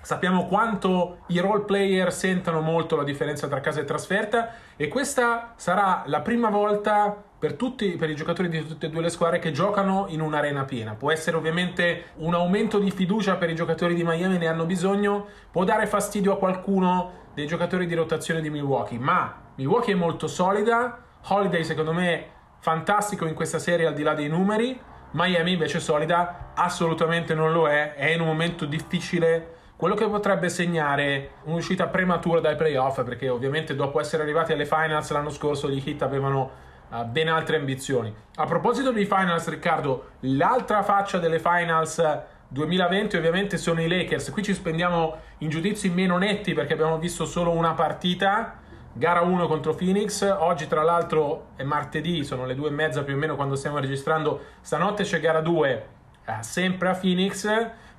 Sappiamo 0.00 0.46
quanto 0.46 1.18
i 1.28 1.38
role 1.38 1.62
player 1.62 2.12
sentono 2.12 2.60
molto 2.60 2.96
la 2.96 3.04
differenza 3.04 3.46
tra 3.46 3.60
casa 3.60 3.80
e 3.80 3.84
trasferta 3.84 4.54
e 4.76 4.88
questa 4.88 5.52
sarà 5.56 6.02
la 6.06 6.20
prima 6.22 6.50
volta 6.50 7.22
per, 7.42 7.54
tutti, 7.54 7.96
per 7.96 8.08
i 8.08 8.14
giocatori 8.14 8.48
di 8.48 8.64
tutte 8.64 8.86
e 8.86 8.88
due 8.88 9.02
le 9.02 9.10
squadre 9.10 9.40
che 9.40 9.50
giocano 9.50 10.04
in 10.10 10.20
un'arena 10.20 10.62
piena. 10.62 10.94
Può 10.94 11.10
essere 11.10 11.36
ovviamente 11.36 12.10
un 12.18 12.34
aumento 12.34 12.78
di 12.78 12.92
fiducia 12.92 13.34
per 13.34 13.50
i 13.50 13.56
giocatori 13.56 13.96
di 13.96 14.04
Miami, 14.04 14.38
ne 14.38 14.46
hanno 14.46 14.64
bisogno, 14.64 15.26
può 15.50 15.64
dare 15.64 15.88
fastidio 15.88 16.34
a 16.34 16.38
qualcuno 16.38 17.30
dei 17.34 17.48
giocatori 17.48 17.86
di 17.86 17.96
rotazione 17.96 18.40
di 18.40 18.48
Milwaukee, 18.48 18.96
ma 18.96 19.42
Milwaukee 19.56 19.92
è 19.92 19.96
molto 19.96 20.28
solida, 20.28 21.02
Holiday 21.26 21.64
secondo 21.64 21.92
me 21.92 22.26
fantastico 22.60 23.26
in 23.26 23.34
questa 23.34 23.58
serie 23.58 23.88
al 23.88 23.94
di 23.94 24.04
là 24.04 24.14
dei 24.14 24.28
numeri, 24.28 24.80
Miami 25.10 25.54
invece 25.54 25.80
solida. 25.80 26.52
Assolutamente 26.54 27.34
non 27.34 27.50
lo 27.50 27.66
è, 27.66 27.94
è 27.94 28.10
in 28.12 28.20
un 28.20 28.28
momento 28.28 28.66
difficile. 28.66 29.54
Quello 29.74 29.96
che 29.96 30.06
potrebbe 30.06 30.48
segnare 30.48 31.30
un'uscita 31.42 31.88
prematura 31.88 32.38
dai 32.38 32.54
playoff, 32.54 33.02
perché 33.02 33.28
ovviamente 33.28 33.74
dopo 33.74 33.98
essere 33.98 34.22
arrivati 34.22 34.52
alle 34.52 34.64
finals 34.64 35.10
l'anno 35.10 35.30
scorso 35.30 35.68
gli 35.68 35.82
Heat 35.84 36.02
avevano 36.02 36.70
uh, 36.92 37.04
ben 37.04 37.28
altre 37.28 37.56
ambizioni. 37.56 38.14
A 38.36 38.44
proposito 38.44 38.92
dei 38.92 39.06
finals, 39.06 39.48
Riccardo, 39.48 40.10
l'altra 40.20 40.82
faccia 40.82 41.18
delle 41.18 41.40
finals 41.40 42.00
2020 42.48 43.16
ovviamente 43.16 43.56
sono 43.56 43.80
i 43.80 43.88
Lakers. 43.88 44.30
Qui 44.30 44.42
ci 44.42 44.54
spendiamo 44.54 45.16
in 45.38 45.48
giudizi 45.48 45.88
meno 45.88 46.18
netti 46.18 46.52
perché 46.52 46.74
abbiamo 46.74 46.98
visto 46.98 47.24
solo 47.24 47.50
una 47.50 47.72
partita. 47.72 48.58
Gara 48.94 49.22
1 49.22 49.46
contro 49.46 49.74
Phoenix, 49.74 50.22
oggi 50.38 50.68
tra 50.68 50.82
l'altro 50.82 51.52
è 51.56 51.62
martedì, 51.62 52.24
sono 52.24 52.44
le 52.44 52.54
due 52.54 52.68
e 52.68 52.72
mezza 52.72 53.02
più 53.02 53.14
o 53.14 53.16
meno 53.16 53.36
quando 53.36 53.54
stiamo 53.54 53.78
registrando, 53.78 54.48
stanotte 54.60 55.04
c'è 55.04 55.18
gara 55.18 55.40
2 55.40 55.86
eh, 56.24 56.42
sempre 56.42 56.90
a 56.90 56.94
Phoenix, 56.94 57.46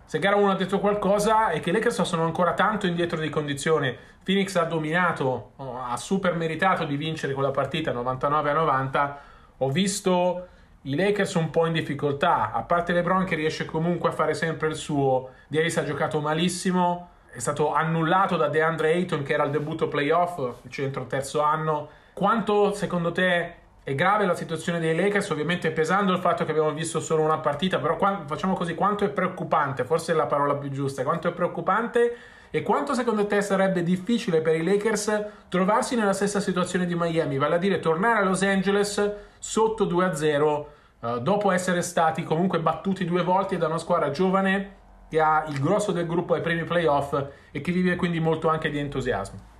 se 0.05 0.19
gara 0.19 0.35
1 0.35 0.51
ha 0.51 0.55
detto 0.55 0.79
qualcosa 0.79 1.49
è 1.49 1.59
che 1.59 1.69
i 1.69 1.73
Lakers 1.73 2.01
sono 2.03 2.23
ancora 2.23 2.53
tanto 2.53 2.87
indietro 2.87 3.19
di 3.19 3.29
condizione. 3.29 3.97
Phoenix 4.23 4.55
ha 4.55 4.63
dominato, 4.63 5.51
ha 5.57 5.97
super 5.97 6.35
meritato 6.35 6.85
di 6.85 6.95
vincere 6.95 7.33
quella 7.33 7.51
partita 7.51 7.91
99 7.91 8.49
a 8.49 8.53
90. 8.53 9.21
Ho 9.57 9.69
visto 9.69 10.47
i 10.83 10.95
Lakers 10.95 11.35
un 11.35 11.49
po' 11.49 11.65
in 11.65 11.73
difficoltà, 11.73 12.51
a 12.51 12.61
parte 12.63 12.93
LeBron 12.93 13.23
che 13.23 13.35
riesce 13.35 13.65
comunque 13.65 14.09
a 14.09 14.11
fare 14.11 14.33
sempre 14.33 14.67
il 14.67 14.75
suo. 14.75 15.29
Davis 15.47 15.77
ha 15.77 15.85
giocato 15.85 16.19
malissimo, 16.19 17.09
è 17.31 17.39
stato 17.39 17.73
annullato 17.73 18.37
da 18.37 18.49
DeAndre 18.49 18.91
Ayton 18.91 19.23
che 19.23 19.33
era 19.33 19.43
al 19.43 19.49
debutto 19.49 19.87
playoff, 19.87 20.37
il 20.63 20.69
centro 20.69 21.05
terzo 21.05 21.41
anno. 21.41 21.89
Quanto 22.13 22.73
secondo 22.73 23.11
te 23.11 23.55
è 23.83 23.95
grave 23.95 24.25
la 24.25 24.35
situazione 24.35 24.79
dei 24.79 24.95
Lakers, 24.95 25.29
ovviamente 25.29 25.71
pesando 25.71 26.13
il 26.13 26.19
fatto 26.19 26.45
che 26.45 26.51
abbiamo 26.51 26.71
visto 26.71 27.01
solo 27.01 27.21
una 27.21 27.39
partita, 27.39 27.79
però 27.79 27.97
quando, 27.97 28.23
facciamo 28.27 28.53
così, 28.53 28.75
quanto 28.75 29.03
è 29.03 29.09
preoccupante, 29.09 29.83
forse 29.83 30.13
è 30.13 30.15
la 30.15 30.25
parola 30.25 30.55
più 30.55 30.69
giusta, 30.69 31.03
quanto 31.03 31.27
è 31.27 31.31
preoccupante 31.33 32.15
e 32.49 32.61
quanto 32.61 32.93
secondo 32.93 33.27
te 33.27 33.41
sarebbe 33.41 33.83
difficile 33.83 34.39
per 34.39 34.55
i 34.55 34.63
Lakers 34.63 35.25
trovarsi 35.49 35.95
nella 35.95 36.13
stessa 36.13 36.39
situazione 36.39 36.85
di 36.85 36.95
Miami, 36.95 37.37
vale 37.37 37.55
a 37.55 37.57
dire 37.57 37.79
tornare 37.79 38.19
a 38.19 38.23
Los 38.23 38.41
Angeles 38.41 39.15
sotto 39.37 39.85
2-0 39.85 40.65
eh, 41.01 41.19
dopo 41.21 41.51
essere 41.51 41.81
stati 41.81 42.23
comunque 42.23 42.59
battuti 42.59 43.03
due 43.03 43.23
volte 43.23 43.57
da 43.57 43.67
una 43.67 43.79
squadra 43.79 44.11
giovane 44.11 44.81
che 45.09 45.19
ha 45.19 45.43
il 45.49 45.59
grosso 45.59 45.91
del 45.91 46.07
gruppo 46.07 46.33
ai 46.33 46.41
primi 46.41 46.63
playoff 46.63 47.21
e 47.51 47.59
che 47.59 47.71
vive 47.73 47.97
quindi 47.97 48.21
molto 48.21 48.47
anche 48.47 48.69
di 48.69 48.79
entusiasmo. 48.79 49.51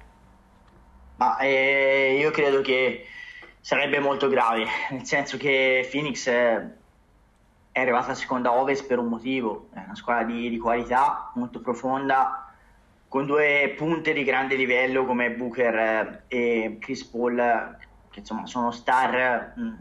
Ma 1.18 1.38
eh, 1.40 2.18
io 2.18 2.32
credo 2.32 2.62
che 2.62 3.06
sarebbe 3.64 4.00
molto 4.00 4.28
grave, 4.28 4.66
nel 4.92 5.06
senso 5.06 5.38
che 5.38 5.88
Phoenix 5.90 6.28
è, 6.28 6.62
è 7.72 7.80
arrivata 7.80 8.12
a 8.12 8.16
seconda 8.16 8.52
ovest 8.52 8.86
per 8.86 9.00
un 9.00 9.08
motivo, 9.08 9.70
è 9.74 9.82
una 9.86 9.96
squadra 9.96 10.26
di, 10.26 10.50
di, 10.50 10.58
qualità 10.58 11.32
molto 11.36 11.62
profonda, 11.62 12.52
con 13.08 13.26
due 13.26 13.74
punte 13.78 14.12
di 14.12 14.26
grande 14.26 14.56
livello 14.56 15.06
come 15.06 15.32
Booker 15.32 15.76
eh, 15.78 16.24
e 16.28 16.78
Chris 16.78 17.06
Paul, 17.06 17.78
che 18.10 18.20
insomma 18.20 18.46
sono 18.48 18.72
star, 18.72 19.54
mh, 19.56 19.76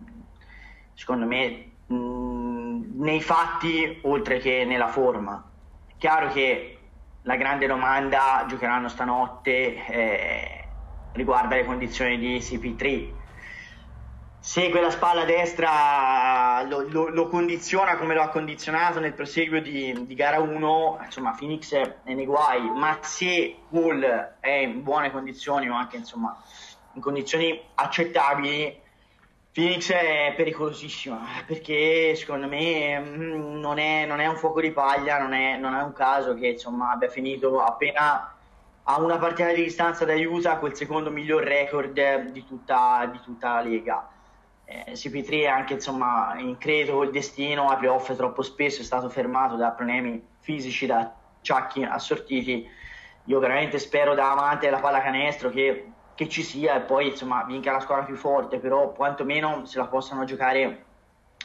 secondo 0.95 1.27
me, 1.27 1.71
mh, 1.87 3.03
nei 3.03 3.21
fatti 3.21 3.99
oltre 4.03 4.39
che 4.39 4.65
nella 4.65 4.89
forma. 4.89 5.45
È 5.89 5.95
chiaro 5.99 6.29
che 6.29 6.79
la 7.23 7.35
grande 7.35 7.67
domanda 7.67 8.45
giocheranno 8.47 8.89
stanotte 8.89 9.87
eh, 9.87 10.65
riguarda 11.15 11.57
le 11.57 11.65
condizioni 11.65 12.17
di 12.17 12.39
CP3 12.39 13.21
se 14.43 14.71
quella 14.71 14.91
spalla 14.91 15.25
destra 15.25 16.65
lo, 16.65 16.85
lo, 16.89 17.09
lo, 17.11 17.29
condiziona 17.29 17.97
come 17.97 18.13
lo 18.13 18.23
ha 18.23 18.29
condizionato 18.29 18.99
nel 18.99 19.13
proseguio 19.13 19.63
di, 19.63 20.05
di, 20.05 20.15
gara 20.17 20.41
1, 20.41 20.99
insomma 21.05 21.31
Phoenix 21.39 21.73
è 21.73 22.13
nei 22.13 22.27
guai, 22.27 22.61
ma 22.69 22.99
se 23.03 23.55
Paul 23.71 24.03
è 24.41 24.51
in 24.51 24.83
buone 24.83 25.13
condizioni 25.13 25.71
o 25.71 25.75
anche 25.75 25.99
insomma 25.99 26.37
in 26.95 27.01
condizioni 27.01 27.57
accettabili, 27.77 28.81
Phoenix 29.53 29.93
è 29.93 30.35
pericolosissima 30.37 31.21
perché 31.47 32.17
secondo 32.17 32.49
me 32.49 32.99
mm, 32.99 33.61
non 33.61 33.79
è, 33.79 34.07
non 34.07 34.19
è 34.19 34.27
un 34.27 34.37
fuoco 34.37 34.61
di 34.61 34.73
paglia, 34.73 35.21
non 35.21 35.35
è, 35.35 35.57
non 35.57 35.73
è 35.77 35.83
un 35.83 35.93
caso 35.93 36.35
che 36.35 36.49
insomma 36.49 36.91
abbia 36.91 37.09
finito 37.09 37.61
appena 37.61 38.35
a 38.83 39.01
una 39.01 39.19
partita 39.19 39.53
di 39.53 39.63
distanza 39.63 40.05
da 40.05 40.15
Utah 40.15 40.57
quel 40.57 40.75
secondo 40.75 41.13
miglior 41.13 41.45
record 41.45 41.93
di 42.33 42.45
tutta, 42.45 43.09
di 43.09 43.21
tutta 43.23 43.55
la 43.55 43.61
Lega 43.61 44.12
eh, 44.65 44.93
CP3 44.93 45.49
anche 45.49 45.75
insomma 45.75 46.35
in 46.39 46.57
credo 46.59 46.95
col 46.95 47.11
destino 47.11 47.69
ai 47.69 47.77
playoff 47.77 48.15
troppo 48.15 48.43
spesso 48.43 48.81
è 48.81 48.85
stato 48.85 49.09
fermato 49.09 49.57
da 49.57 49.71
problemi 49.71 50.25
fisici 50.41 50.87
da 50.87 51.13
ciacchi 51.41 51.83
assortiti. 51.83 52.69
Io 53.27 53.39
veramente 53.39 53.79
spero 53.79 54.15
da 54.15 54.33
amante 54.33 54.67
della 54.67 54.81
pallacanestro 54.81 55.51
che, 55.51 55.93
che 56.15 56.29
ci 56.29 56.43
sia 56.43 56.77
e 56.77 56.81
poi 56.81 57.09
insomma 57.09 57.45
vinca 57.45 57.73
la 57.73 57.81
squadra 57.81 58.05
più 58.05 58.17
forte 58.17 58.59
però 58.59 58.93
quantomeno 58.93 59.65
se 59.65 59.79
la 59.79 59.87
possano 59.87 60.25
giocare 60.25 60.85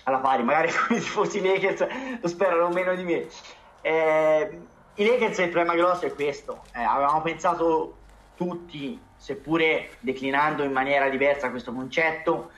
alla 0.03 0.19
pari. 0.19 0.43
Magari 0.43 0.71
come 0.87 0.99
i 0.99 1.03
tifosi 1.03 1.41
Lakers 1.41 1.87
lo 2.21 2.27
sperano 2.27 2.69
meno 2.69 2.95
di 2.95 3.03
me. 3.03 3.27
Eh, 3.81 4.59
i 4.95 5.05
Lakers 5.05 5.37
il 5.39 5.49
problema 5.49 5.75
grosso 5.75 6.05
è 6.05 6.13
questo. 6.13 6.63
Eh, 6.73 6.81
avevamo 6.81 7.21
pensato 7.21 7.95
tutti 8.35 8.99
seppure 9.15 9.89
declinando 9.99 10.63
in 10.63 10.71
maniera 10.71 11.09
diversa 11.09 11.49
questo 11.49 11.73
concetto 11.73 12.51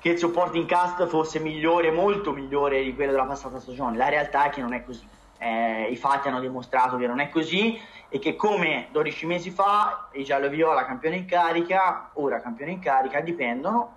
che 0.00 0.08
il 0.08 0.18
supporting 0.18 0.66
cast 0.66 1.06
fosse 1.06 1.38
migliore, 1.40 1.90
molto 1.90 2.32
migliore 2.32 2.82
di 2.82 2.94
quello 2.94 3.12
della 3.12 3.26
passata 3.26 3.60
stagione. 3.60 3.98
La 3.98 4.08
realtà 4.08 4.44
è 4.46 4.48
che 4.48 4.62
non 4.62 4.72
è 4.72 4.82
così. 4.82 5.06
Eh, 5.36 5.88
I 5.90 5.96
fatti 5.96 6.28
hanno 6.28 6.40
dimostrato 6.40 6.96
che 6.96 7.06
non 7.06 7.20
è 7.20 7.28
così 7.28 7.78
e 8.08 8.18
che 8.18 8.34
come 8.34 8.88
12 8.92 9.26
mesi 9.26 9.50
fa 9.50 10.08
i 10.12 10.24
giallo-viola 10.24 10.86
campione 10.86 11.16
in 11.16 11.26
carica, 11.26 12.10
ora 12.14 12.40
campione 12.40 12.72
in 12.72 12.80
carica, 12.80 13.20
dipendono 13.20 13.96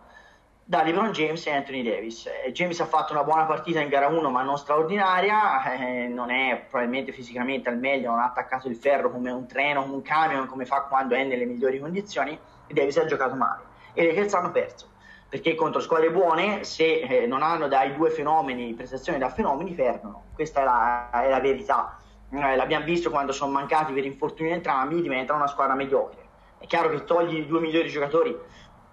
da 0.65 0.83
LeBron 0.83 1.11
James 1.11 1.45
e 1.47 1.51
Anthony 1.51 1.83
Davis. 1.83 2.25
Eh, 2.25 2.51
James 2.51 2.77
ha 2.81 2.85
fatto 2.85 3.13
una 3.13 3.23
buona 3.23 3.45
partita 3.45 3.79
in 3.79 3.87
gara 3.87 4.07
1 4.07 4.29
ma 4.29 4.43
non 4.43 4.57
straordinaria, 4.57 5.73
eh, 5.73 6.07
non 6.07 6.31
è 6.31 6.65
probabilmente 6.69 7.13
fisicamente 7.13 7.69
al 7.69 7.77
meglio, 7.77 8.09
non 8.09 8.19
ha 8.19 8.25
attaccato 8.25 8.67
il 8.67 8.75
ferro 8.75 9.09
come 9.09 9.31
un 9.31 9.47
treno, 9.47 9.83
come 9.83 9.95
un 9.95 10.01
camion, 10.01 10.47
come 10.47 10.65
fa 10.65 10.81
quando 10.81 11.15
è 11.15 11.23
nelle 11.23 11.45
migliori 11.45 11.79
condizioni 11.79 12.37
e 12.67 12.73
Davis 12.73 12.97
ha 12.97 13.05
giocato 13.05 13.35
male 13.35 13.71
e 13.93 14.01
le 14.01 14.07
Lakers 14.09 14.33
hanno 14.33 14.51
perso 14.51 14.91
perché 15.33 15.55
contro 15.55 15.81
squadre 15.81 16.11
buone 16.11 16.63
se 16.63 16.99
eh, 16.99 17.25
non 17.25 17.41
hanno 17.41 17.67
dai 17.67 17.95
due 17.95 18.11
fenomeni 18.11 18.71
prestazioni 18.75 19.17
da 19.17 19.29
fenomeni 19.29 19.71
perdono. 19.71 20.25
Questa 20.31 20.61
è 20.61 20.63
la, 20.63 21.09
è 21.23 21.27
la 21.27 21.39
verità. 21.39 21.97
Eh, 22.29 22.55
l'abbiamo 22.55 22.85
visto 22.85 23.09
quando 23.09 23.31
sono 23.31 23.51
mancati 23.51 23.93
per 23.93 24.05
infortuni 24.05 24.51
entrambi 24.51 25.01
diventano 25.01 25.39
una 25.39 25.47
squadra 25.47 25.73
mediocre. 25.73 26.21
È 26.59 26.67
chiaro 26.67 26.91
che 26.91 27.03
togli 27.05 27.37
i 27.37 27.47
due 27.47 27.61
migliori 27.61 27.89
giocatori 27.89 28.37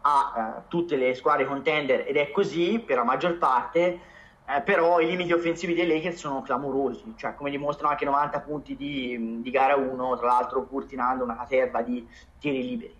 a 0.00 0.32
eh, 0.34 0.62
tutte 0.68 0.96
le 0.96 1.14
squadre 1.14 1.44
contender 1.44 2.04
ed 2.06 2.16
è 2.16 2.30
così 2.30 2.78
per 2.78 2.96
la 2.96 3.04
maggior 3.04 3.36
parte 3.36 4.00
eh, 4.46 4.62
però 4.62 4.98
i 4.98 5.08
limiti 5.08 5.34
offensivi 5.34 5.74
dei 5.74 5.86
Lakers 5.86 6.20
sono 6.20 6.40
clamorosi. 6.40 7.12
Cioè 7.18 7.34
come 7.34 7.50
dimostrano 7.50 7.92
anche 7.92 8.06
90 8.06 8.40
punti 8.40 8.76
di, 8.76 9.42
di 9.42 9.50
gara 9.50 9.76
1 9.76 10.16
tra 10.16 10.26
l'altro 10.26 10.62
pur 10.62 10.86
tirando 10.86 11.22
una 11.22 11.36
caterva 11.36 11.82
di 11.82 12.08
tiri 12.38 12.62
liberi 12.62 12.99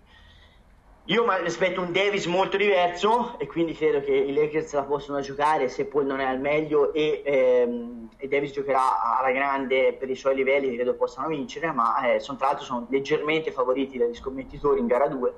io 1.05 1.25
mi 1.25 1.33
aspetto 1.33 1.81
un 1.81 1.91
Davis 1.91 2.27
molto 2.27 2.57
diverso 2.57 3.39
e 3.39 3.47
quindi 3.47 3.73
credo 3.73 4.01
che 4.01 4.11
i 4.11 4.31
Lakers 4.33 4.71
la 4.73 4.83
possono 4.83 5.19
giocare 5.19 5.67
se 5.67 5.85
poi 5.85 6.05
non 6.05 6.19
è 6.19 6.25
al 6.25 6.39
meglio 6.39 6.93
e, 6.93 7.23
ehm, 7.25 8.09
e 8.17 8.27
Davis 8.27 8.51
giocherà 8.51 9.17
alla 9.17 9.31
grande 9.31 9.93
per 9.93 10.11
i 10.11 10.15
suoi 10.15 10.35
livelli, 10.35 10.75
credo 10.75 10.93
possano 10.93 11.27
vincere, 11.27 11.71
ma 11.71 12.13
eh, 12.13 12.19
sono, 12.19 12.37
tra 12.37 12.47
l'altro 12.47 12.65
sono 12.65 12.85
leggermente 12.89 13.51
favoriti 13.51 13.97
dagli 13.97 14.13
scommettitori 14.13 14.79
in 14.79 14.85
gara 14.85 15.07
2. 15.07 15.33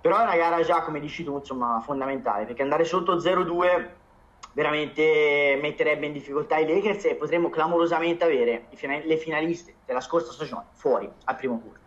Però 0.00 0.18
è 0.18 0.22
una 0.22 0.36
gara 0.36 0.62
già, 0.62 0.80
come 0.80 0.98
dici 0.98 1.24
tu, 1.24 1.36
insomma, 1.36 1.80
fondamentale, 1.84 2.46
perché 2.46 2.62
andare 2.62 2.84
sotto 2.84 3.16
0-2 3.16 3.88
veramente 4.54 5.58
metterebbe 5.60 6.06
in 6.06 6.12
difficoltà 6.14 6.56
i 6.56 6.66
Lakers 6.66 7.04
e 7.04 7.16
potremmo 7.16 7.50
clamorosamente 7.50 8.24
avere 8.24 8.68
le 9.04 9.16
finaliste 9.18 9.74
della 9.84 10.00
scorsa 10.00 10.32
stagione 10.32 10.68
fuori 10.72 11.10
al 11.24 11.36
primo 11.36 11.58
turno. 11.58 11.84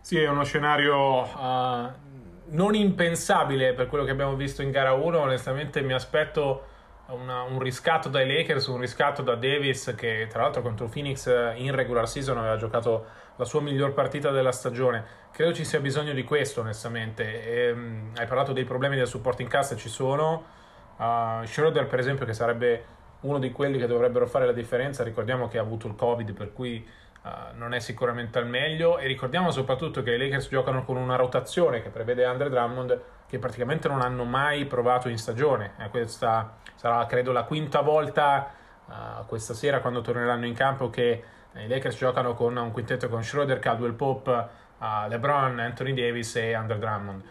Sì, 0.00 0.20
è 0.20 0.28
uno 0.28 0.44
scenario 0.44 1.22
uh, 1.22 2.05
non 2.48 2.74
impensabile 2.74 3.72
per 3.72 3.86
quello 3.86 4.04
che 4.04 4.10
abbiamo 4.10 4.34
visto 4.34 4.62
in 4.62 4.70
gara 4.70 4.92
1. 4.92 5.18
Onestamente 5.18 5.80
mi 5.80 5.92
aspetto 5.92 6.64
una, 7.08 7.42
un 7.42 7.58
riscatto 7.60 8.08
dai 8.08 8.26
Lakers, 8.26 8.66
un 8.66 8.80
riscatto 8.80 9.22
da 9.22 9.34
Davis 9.34 9.94
che 9.96 10.26
tra 10.28 10.42
l'altro 10.42 10.62
contro 10.62 10.88
Phoenix 10.88 11.26
in 11.56 11.74
regular 11.74 12.08
season 12.08 12.38
aveva 12.38 12.56
giocato 12.56 13.06
la 13.36 13.44
sua 13.44 13.60
miglior 13.60 13.92
partita 13.92 14.30
della 14.30 14.52
stagione. 14.52 15.04
Credo 15.30 15.52
ci 15.52 15.64
sia 15.64 15.80
bisogno 15.80 16.12
di 16.12 16.24
questo 16.24 16.60
onestamente. 16.60 17.44
E, 17.44 17.70
um, 17.70 18.12
hai 18.16 18.26
parlato 18.26 18.52
dei 18.52 18.64
problemi 18.64 18.96
del 18.96 19.06
supporting 19.06 19.48
cast, 19.48 19.76
ci 19.76 19.88
sono. 19.88 20.54
Uh, 20.96 21.44
Schroeder 21.44 21.86
per 21.86 21.98
esempio 21.98 22.24
che 22.24 22.32
sarebbe 22.32 22.84
uno 23.20 23.38
di 23.38 23.52
quelli 23.52 23.78
che 23.78 23.86
dovrebbero 23.86 24.26
fare 24.26 24.46
la 24.46 24.52
differenza, 24.52 25.02
ricordiamo 25.02 25.48
che 25.48 25.58
ha 25.58 25.62
avuto 25.62 25.86
il 25.86 25.94
Covid 25.94 26.32
per 26.32 26.52
cui 26.52 26.86
Uh, 27.26 27.58
non 27.58 27.74
è 27.74 27.80
sicuramente 27.80 28.38
al 28.38 28.46
meglio 28.46 28.98
e 28.98 29.08
ricordiamo 29.08 29.50
soprattutto 29.50 30.00
che 30.04 30.14
i 30.14 30.18
Lakers 30.18 30.48
giocano 30.48 30.84
con 30.84 30.96
una 30.96 31.16
rotazione 31.16 31.82
che 31.82 31.88
prevede 31.88 32.24
Andre 32.24 32.48
Drummond 32.48 33.00
che 33.26 33.40
praticamente 33.40 33.88
non 33.88 34.00
hanno 34.00 34.22
mai 34.22 34.64
provato 34.66 35.08
in 35.08 35.18
stagione. 35.18 35.72
Eh, 35.80 35.88
questa 35.88 36.58
sarà 36.76 37.04
credo 37.06 37.32
la 37.32 37.42
quinta 37.42 37.80
volta 37.80 38.48
uh, 38.86 39.26
questa 39.26 39.54
sera 39.54 39.80
quando 39.80 40.02
torneranno 40.02 40.46
in 40.46 40.54
campo 40.54 40.88
che 40.88 41.24
eh, 41.52 41.64
i 41.64 41.66
Lakers 41.66 41.96
giocano 41.96 42.34
con 42.34 42.56
un 42.56 42.70
quintetto 42.70 43.08
con 43.08 43.24
Schroeder, 43.24 43.58
Caldwell 43.58 43.94
Pope, 43.94 44.30
uh, 44.78 45.08
LeBron, 45.08 45.58
Anthony 45.58 45.94
Davis 45.94 46.36
e 46.36 46.54
Andre 46.54 46.78
Drummond. 46.78 47.22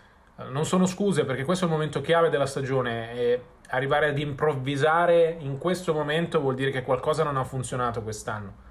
Non 0.49 0.65
sono 0.65 0.85
scuse 0.87 1.23
perché 1.23 1.45
questo 1.45 1.63
è 1.63 1.67
il 1.69 1.73
momento 1.73 2.01
chiave 2.01 2.27
della 2.29 2.47
stagione 2.47 3.13
e 3.13 3.43
arrivare 3.69 4.09
ad 4.09 4.19
improvvisare 4.19 5.37
in 5.39 5.57
questo 5.57 5.93
momento 5.93 6.41
vuol 6.41 6.55
dire 6.55 6.71
che 6.71 6.81
qualcosa 6.81 7.23
non 7.23 7.37
ha 7.37 7.45
funzionato 7.45 8.01
quest'anno 8.01 8.64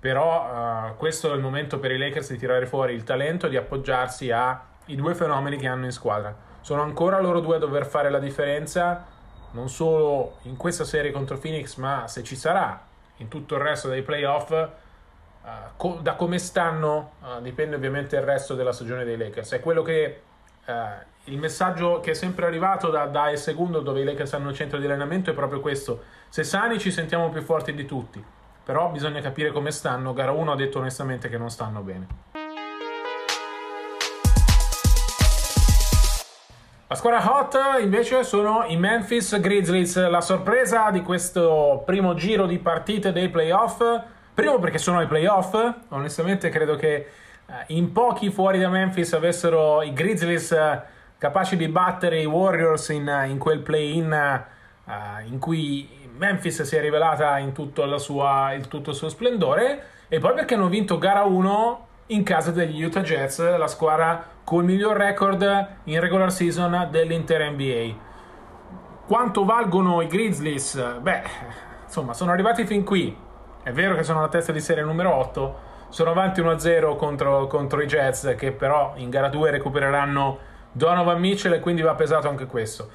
però 0.00 0.88
uh, 0.88 0.96
questo 0.96 1.30
è 1.30 1.34
il 1.34 1.40
momento 1.40 1.78
per 1.78 1.90
i 1.92 1.98
Lakers 1.98 2.30
di 2.30 2.38
tirare 2.38 2.64
fuori 2.64 2.94
il 2.94 3.04
talento 3.04 3.46
e 3.46 3.50
di 3.50 3.58
appoggiarsi 3.58 4.30
ai 4.30 4.96
due 4.96 5.14
fenomeni 5.14 5.58
che 5.58 5.68
hanno 5.68 5.84
in 5.84 5.92
squadra. 5.92 6.34
Sono 6.62 6.80
ancora 6.80 7.20
loro 7.20 7.40
due 7.40 7.56
a 7.56 7.58
dover 7.58 7.84
fare 7.84 8.08
la 8.08 8.18
differenza, 8.18 9.06
non 9.50 9.68
solo 9.68 10.38
in 10.42 10.56
questa 10.56 10.84
serie 10.84 11.10
contro 11.10 11.36
Phoenix, 11.36 11.76
ma 11.76 12.08
se 12.08 12.22
ci 12.22 12.34
sarà 12.34 12.82
in 13.18 13.28
tutto 13.28 13.56
il 13.56 13.60
resto 13.60 13.88
dei 13.88 14.02
playoff. 14.02 14.50
Uh, 14.50 15.48
co- 15.76 15.98
da 16.00 16.14
come 16.14 16.38
stanno 16.38 17.12
uh, 17.20 17.40
dipende 17.42 17.76
ovviamente 17.76 18.16
il 18.16 18.22
resto 18.22 18.54
della 18.54 18.72
stagione 18.72 19.04
dei 19.04 19.18
Lakers. 19.18 19.52
È 19.52 19.60
quello 19.60 19.82
che 19.82 20.22
il 21.24 21.36
messaggio 21.36 21.98
che 21.98 22.12
è 22.12 22.14
sempre 22.14 22.46
arrivato 22.46 22.90
da, 22.90 23.06
da 23.06 23.30
El 23.30 23.38
Segundo, 23.38 23.80
dove 23.80 24.02
i 24.02 24.04
Lakers 24.04 24.34
hanno 24.34 24.50
il 24.50 24.54
centro 24.54 24.78
di 24.78 24.84
allenamento, 24.84 25.30
è 25.30 25.34
proprio 25.34 25.60
questo: 25.60 26.04
se 26.28 26.44
sani 26.44 26.78
ci 26.78 26.90
sentiamo 26.90 27.28
più 27.30 27.42
forti 27.42 27.74
di 27.74 27.84
tutti 27.84 28.24
però 28.70 28.88
bisogna 28.88 29.20
capire 29.20 29.50
come 29.50 29.72
stanno. 29.72 30.12
Gara 30.12 30.30
1 30.30 30.52
ha 30.52 30.54
detto 30.54 30.78
onestamente 30.78 31.28
che 31.28 31.36
non 31.36 31.50
stanno 31.50 31.80
bene. 31.80 32.06
La 36.86 36.94
squadra 36.94 37.20
hot 37.32 37.58
invece 37.80 38.22
sono 38.22 38.64
i 38.68 38.76
Memphis 38.76 39.40
Grizzlies, 39.40 40.08
la 40.08 40.20
sorpresa 40.20 40.88
di 40.92 41.02
questo 41.02 41.82
primo 41.84 42.14
giro 42.14 42.46
di 42.46 42.60
partite 42.60 43.10
dei 43.10 43.28
playoff. 43.28 43.82
Primo 44.34 44.60
perché 44.60 44.78
sono 44.78 45.00
ai 45.00 45.08
playoff, 45.08 45.56
onestamente 45.88 46.48
credo 46.48 46.76
che 46.76 46.94
eh, 46.94 47.06
in 47.74 47.90
pochi 47.90 48.30
fuori 48.30 48.60
da 48.60 48.68
Memphis 48.68 49.12
avessero 49.14 49.82
i 49.82 49.92
Grizzlies 49.92 50.52
eh, 50.52 50.82
capaci 51.18 51.56
di 51.56 51.66
battere 51.66 52.20
i 52.20 52.24
Warriors 52.24 52.88
in, 52.90 53.26
in 53.26 53.38
quel 53.38 53.62
play-in 53.62 54.46
uh, 54.84 55.26
in 55.26 55.38
cui 55.38 55.88
Memphis 56.20 56.60
si 56.64 56.76
è 56.76 56.82
rivelata 56.82 57.38
in 57.38 57.52
tutto, 57.52 57.96
sua, 57.96 58.52
in 58.52 58.68
tutto, 58.68 58.90
il 58.90 58.96
suo 58.96 59.08
splendore 59.08 59.84
e 60.06 60.18
poi 60.18 60.34
perché 60.34 60.52
hanno 60.52 60.68
vinto 60.68 60.98
gara 60.98 61.22
1 61.22 61.86
in 62.08 62.22
casa 62.24 62.50
degli 62.50 62.82
Utah 62.82 63.00
Jazz, 63.00 63.40
la 63.40 63.66
squadra 63.66 64.22
con 64.44 64.64
il 64.64 64.66
miglior 64.66 64.98
record 64.98 65.68
in 65.84 65.98
regular 65.98 66.30
season 66.30 66.88
dell'intera 66.90 67.48
NBA. 67.48 67.94
Quanto 69.06 69.46
valgono 69.46 70.02
i 70.02 70.08
Grizzlies? 70.08 70.98
Beh, 71.00 71.22
insomma, 71.84 72.12
sono 72.12 72.32
arrivati 72.32 72.66
fin 72.66 72.84
qui. 72.84 73.16
È 73.62 73.72
vero 73.72 73.94
che 73.94 74.02
sono 74.02 74.20
la 74.20 74.28
testa 74.28 74.52
di 74.52 74.60
serie 74.60 74.84
numero 74.84 75.14
8, 75.14 75.58
sono 75.88 76.10
avanti 76.10 76.42
1-0 76.42 76.96
contro, 76.96 77.46
contro 77.46 77.80
i 77.80 77.86
Jets 77.86 78.34
che 78.36 78.52
però 78.52 78.92
in 78.96 79.08
gara 79.08 79.30
2 79.30 79.50
recupereranno 79.52 80.38
Donovan 80.70 81.18
Mitchell 81.18 81.54
e 81.54 81.60
quindi 81.60 81.80
va 81.80 81.94
pesato 81.94 82.28
anche 82.28 82.44
questo. 82.44 82.90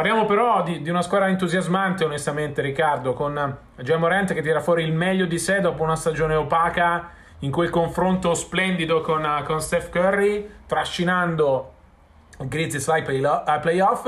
Parliamo 0.00 0.24
però 0.24 0.62
di, 0.62 0.80
di, 0.80 0.88
una 0.88 1.02
squadra 1.02 1.28
entusiasmante, 1.28 2.06
onestamente, 2.06 2.62
Riccardo, 2.62 3.12
con 3.12 3.34
Morant 3.98 4.32
che 4.32 4.40
tira 4.40 4.62
fuori 4.62 4.82
il 4.82 4.94
meglio 4.94 5.26
di 5.26 5.38
sé 5.38 5.60
dopo 5.60 5.82
una 5.82 5.94
stagione 5.94 6.34
opaca 6.34 7.10
in 7.40 7.50
quel 7.50 7.68
confronto 7.68 8.32
splendido 8.32 9.02
con, 9.02 9.28
con 9.44 9.60
Steph 9.60 9.90
Curry, 9.90 10.48
trascinando 10.64 11.72
Grizzlies 12.38 12.88
ai 12.88 13.02
playoff. 13.02 14.06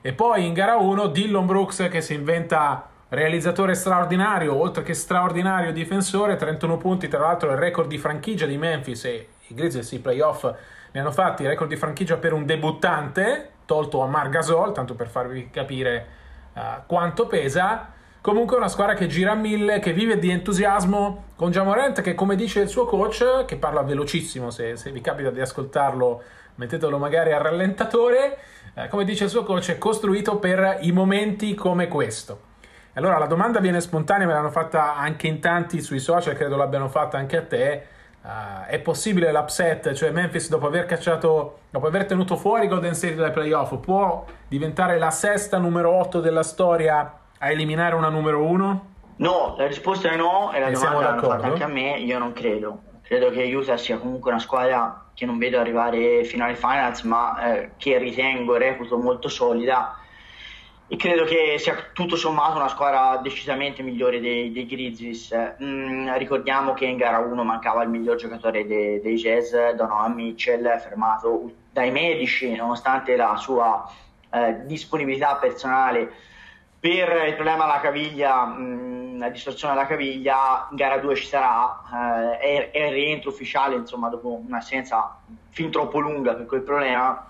E 0.00 0.12
poi 0.12 0.44
in 0.44 0.54
gara 0.54 0.74
1 0.74 1.06
Dillon 1.06 1.46
Brooks 1.46 1.86
che 1.88 2.00
si 2.00 2.14
inventa 2.14 2.88
realizzatore 3.10 3.74
straordinario, 3.74 4.60
oltre 4.60 4.82
che 4.82 4.92
straordinario 4.92 5.72
difensore, 5.72 6.34
31 6.34 6.76
punti, 6.78 7.06
tra 7.06 7.20
l'altro 7.20 7.52
il 7.52 7.58
record 7.58 7.86
di 7.86 7.98
franchigia 7.98 8.46
di 8.46 8.58
Memphis 8.58 9.04
e 9.04 9.28
i 9.46 9.54
Grizzlies 9.54 9.92
i 9.92 10.00
playoff 10.00 10.52
ne 10.90 10.98
hanno 10.98 11.12
fatti, 11.12 11.42
il 11.42 11.48
record 11.48 11.70
di 11.70 11.76
franchigia 11.76 12.16
per 12.16 12.32
un 12.32 12.44
debuttante, 12.44 13.52
tolto 13.68 14.00
a 14.00 14.06
Margasol, 14.06 14.72
tanto 14.72 14.94
per 14.94 15.08
farvi 15.08 15.50
capire 15.50 16.06
uh, 16.54 16.60
quanto 16.86 17.26
pesa. 17.26 17.92
Comunque 18.22 18.56
una 18.56 18.68
squadra 18.68 18.94
che 18.94 19.06
gira 19.06 19.32
a 19.32 19.34
mille, 19.34 19.78
che 19.78 19.92
vive 19.92 20.18
di 20.18 20.30
entusiasmo 20.30 21.24
con 21.36 21.50
Jamorant 21.50 22.00
che 22.00 22.14
come 22.14 22.34
dice 22.34 22.60
il 22.60 22.68
suo 22.68 22.86
coach, 22.86 23.44
che 23.44 23.56
parla 23.56 23.82
velocissimo, 23.82 24.48
se, 24.50 24.76
se 24.76 24.90
vi 24.90 25.02
capita 25.02 25.28
di 25.28 25.40
ascoltarlo 25.40 26.22
mettetelo 26.54 26.96
magari 26.96 27.32
al 27.32 27.40
rallentatore, 27.40 28.38
eh, 28.74 28.88
come 28.88 29.04
dice 29.04 29.24
il 29.24 29.30
suo 29.30 29.44
coach 29.44 29.70
è 29.72 29.78
costruito 29.78 30.38
per 30.38 30.78
i 30.80 30.90
momenti 30.90 31.54
come 31.54 31.88
questo. 31.88 32.46
Allora 32.94 33.18
la 33.18 33.26
domanda 33.26 33.60
viene 33.60 33.80
spontanea, 33.80 34.26
me 34.26 34.32
l'hanno 34.32 34.50
fatta 34.50 34.96
anche 34.96 35.26
in 35.26 35.40
tanti 35.40 35.82
sui 35.82 35.98
social, 35.98 36.34
credo 36.34 36.56
l'abbiano 36.56 36.88
fatta 36.88 37.18
anche 37.18 37.36
a 37.36 37.42
te. 37.42 37.86
Uh, 38.20 38.66
è 38.66 38.78
possibile 38.80 39.32
l'upset, 39.32 39.92
cioè 39.92 40.10
Memphis 40.10 40.48
dopo 40.48 40.66
aver 40.66 40.86
cacciato, 40.86 41.60
dopo 41.70 41.86
aver 41.86 42.04
tenuto 42.04 42.36
fuori 42.36 42.66
Golden 42.66 42.94
State 42.94 43.14
dai 43.14 43.30
playoff, 43.30 43.74
può 43.76 44.24
diventare 44.48 44.98
la 44.98 45.10
sesta 45.10 45.58
numero 45.58 45.94
8 45.94 46.20
della 46.20 46.42
storia 46.42 47.18
a 47.38 47.50
eliminare 47.50 47.94
una 47.94 48.08
numero 48.08 48.44
1? 48.44 48.86
No, 49.16 49.54
la 49.56 49.66
risposta 49.66 50.10
è 50.10 50.16
no 50.16 50.52
e 50.52 50.60
la 50.60 50.66
e 50.66 50.72
domanda 50.72 51.00
l'hanno 51.00 51.22
fatta 51.22 51.46
anche 51.46 51.62
a 51.62 51.68
me, 51.68 51.98
io 51.98 52.18
non 52.18 52.32
credo. 52.32 52.80
Credo 53.02 53.30
che 53.30 53.54
Utah 53.54 53.76
sia 53.76 53.98
comunque 53.98 54.30
una 54.30 54.40
squadra 54.40 55.06
che 55.14 55.24
non 55.24 55.38
vedo 55.38 55.58
arrivare 55.58 56.24
fino 56.24 56.44
alle 56.44 56.56
finals, 56.56 57.02
ma 57.02 57.54
eh, 57.54 57.70
che 57.76 57.98
ritengo 57.98 58.54
e 58.54 58.58
reputo 58.58 58.98
molto 58.98 59.28
solida 59.28 59.96
e 60.90 60.96
credo 60.96 61.24
che 61.24 61.56
sia 61.58 61.90
tutto 61.92 62.16
sommato 62.16 62.56
una 62.56 62.68
squadra 62.68 63.18
decisamente 63.18 63.82
migliore 63.82 64.20
dei, 64.20 64.50
dei 64.50 64.64
Grizzlies. 64.64 65.34
Mm, 65.62 66.14
ricordiamo 66.14 66.72
che 66.72 66.86
in 66.86 66.96
gara 66.96 67.18
1 67.18 67.44
mancava 67.44 67.82
il 67.82 67.90
miglior 67.90 68.16
giocatore 68.16 68.66
dei, 68.66 68.98
dei 69.02 69.16
Jazz, 69.16 69.54
Donovan 69.76 70.14
Mitchell, 70.14 70.80
fermato 70.80 71.52
dai 71.70 71.90
medici 71.90 72.54
nonostante 72.56 73.16
la 73.16 73.36
sua 73.36 73.86
eh, 74.30 74.64
disponibilità 74.64 75.36
personale 75.36 76.10
per 76.80 77.26
il 77.26 77.34
problema 77.34 77.64
alla 77.64 77.80
caviglia, 77.80 78.46
mh, 78.46 78.62
mm, 78.62 79.18
la 79.18 79.28
distorsione 79.28 79.74
alla 79.74 79.86
caviglia, 79.86 80.68
in 80.70 80.76
gara 80.76 80.96
2 80.96 81.14
ci 81.16 81.26
sarà, 81.26 81.82
eh, 81.92 82.38
è, 82.38 82.70
è 82.70 82.86
il 82.86 82.92
rientro 82.92 83.28
ufficiale 83.28 83.74
insomma 83.74 84.08
dopo 84.08 84.40
un'assenza 84.46 85.20
fin 85.50 85.70
troppo 85.70 85.98
lunga 85.98 86.34
per 86.34 86.46
quel 86.46 86.62
problema 86.62 87.26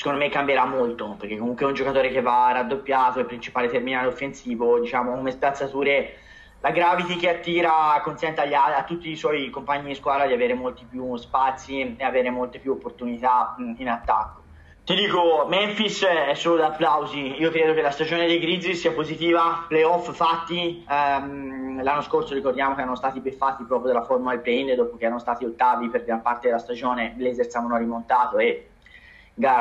secondo 0.00 0.18
me 0.18 0.30
cambierà 0.30 0.64
molto 0.64 1.14
perché 1.18 1.36
comunque 1.36 1.66
è 1.66 1.68
un 1.68 1.74
giocatore 1.74 2.08
che 2.08 2.22
va 2.22 2.50
raddoppiato, 2.52 3.18
è 3.18 3.20
il 3.20 3.26
principale 3.26 3.68
terminale 3.68 4.06
offensivo, 4.06 4.80
diciamo 4.80 5.14
come 5.14 5.30
spazzature 5.30 6.14
la 6.60 6.70
gravity 6.70 7.16
che 7.16 7.28
attira 7.28 8.00
consente 8.02 8.40
agli, 8.40 8.54
a 8.54 8.82
tutti 8.86 9.10
i 9.10 9.16
suoi 9.16 9.50
compagni 9.50 9.88
di 9.88 9.94
squadra 9.94 10.26
di 10.26 10.32
avere 10.32 10.54
molti 10.54 10.86
più 10.88 11.16
spazi 11.16 11.96
e 11.98 12.02
avere 12.02 12.30
molte 12.30 12.60
più 12.60 12.72
opportunità 12.72 13.54
in 13.76 13.88
attacco. 13.90 14.40
Ti 14.84 14.94
dico, 14.94 15.44
Memphis 15.46 16.02
è 16.06 16.32
solo 16.32 16.56
da 16.56 16.68
applausi. 16.68 17.38
Io 17.38 17.50
credo 17.50 17.74
che 17.74 17.82
la 17.82 17.90
stagione 17.90 18.26
dei 18.26 18.40
Grizzlies 18.40 18.80
sia 18.80 18.92
positiva. 18.92 19.66
Playoff 19.68 20.10
fatti. 20.12 20.84
Um, 20.88 21.82
l'anno 21.82 22.00
scorso 22.00 22.32
ricordiamo 22.32 22.74
che 22.74 22.80
erano 22.80 22.96
stati 22.96 23.20
beffati 23.20 23.64
proprio 23.64 23.92
dalla 23.92 24.04
forma 24.04 24.30
del 24.30 24.40
play-in 24.40 24.74
dopo 24.74 24.96
che 24.96 25.04
erano 25.04 25.20
stati 25.20 25.44
ottavi 25.44 25.90
per 25.90 26.04
gran 26.04 26.22
parte 26.22 26.48
della 26.48 26.58
stagione. 26.58 27.12
I 27.14 27.18
Blazers 27.18 27.54
avevano 27.54 27.78
rimontato 27.78 28.38
e 28.38 28.70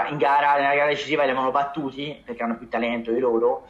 in 0.10 0.18
gara, 0.18 0.56
nella 0.56 0.76
gara 0.76 0.88
decisiva 0.88 1.24
li 1.24 1.30
avevano 1.30 1.52
battuti 1.52 2.22
perché 2.24 2.44
hanno 2.44 2.58
più 2.58 2.68
talento 2.68 3.12
di 3.12 3.20
loro 3.20 3.68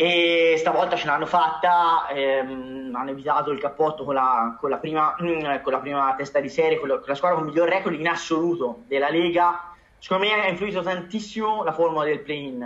e 0.00 0.54
stavolta 0.56 0.96
ce 0.96 1.06
l'hanno 1.06 1.26
fatta, 1.26 2.08
ehm, 2.08 2.90
hanno 2.94 3.10
evitato 3.10 3.50
il 3.50 3.60
cappotto 3.60 4.04
con 4.04 4.14
la, 4.14 4.56
con 4.58 4.70
la, 4.70 4.78
prima, 4.78 5.14
mm, 5.20 5.62
con 5.62 5.72
la 5.72 5.78
prima, 5.78 6.14
testa 6.16 6.40
di 6.40 6.48
serie, 6.48 6.78
con 6.78 6.88
la, 6.88 6.94
con 6.94 7.04
la, 7.06 7.14
squadra 7.14 7.36
con 7.36 7.46
il 7.46 7.52
miglior 7.52 7.68
record 7.68 7.98
in 7.98 8.08
assoluto 8.08 8.84
della 8.86 9.10
Lega. 9.10 9.74
Secondo 9.98 10.24
me 10.24 10.32
ha 10.32 10.48
influito 10.48 10.80
tantissimo 10.80 11.62
la 11.64 11.72
formula 11.72 12.04
del 12.04 12.20
play-in, 12.20 12.62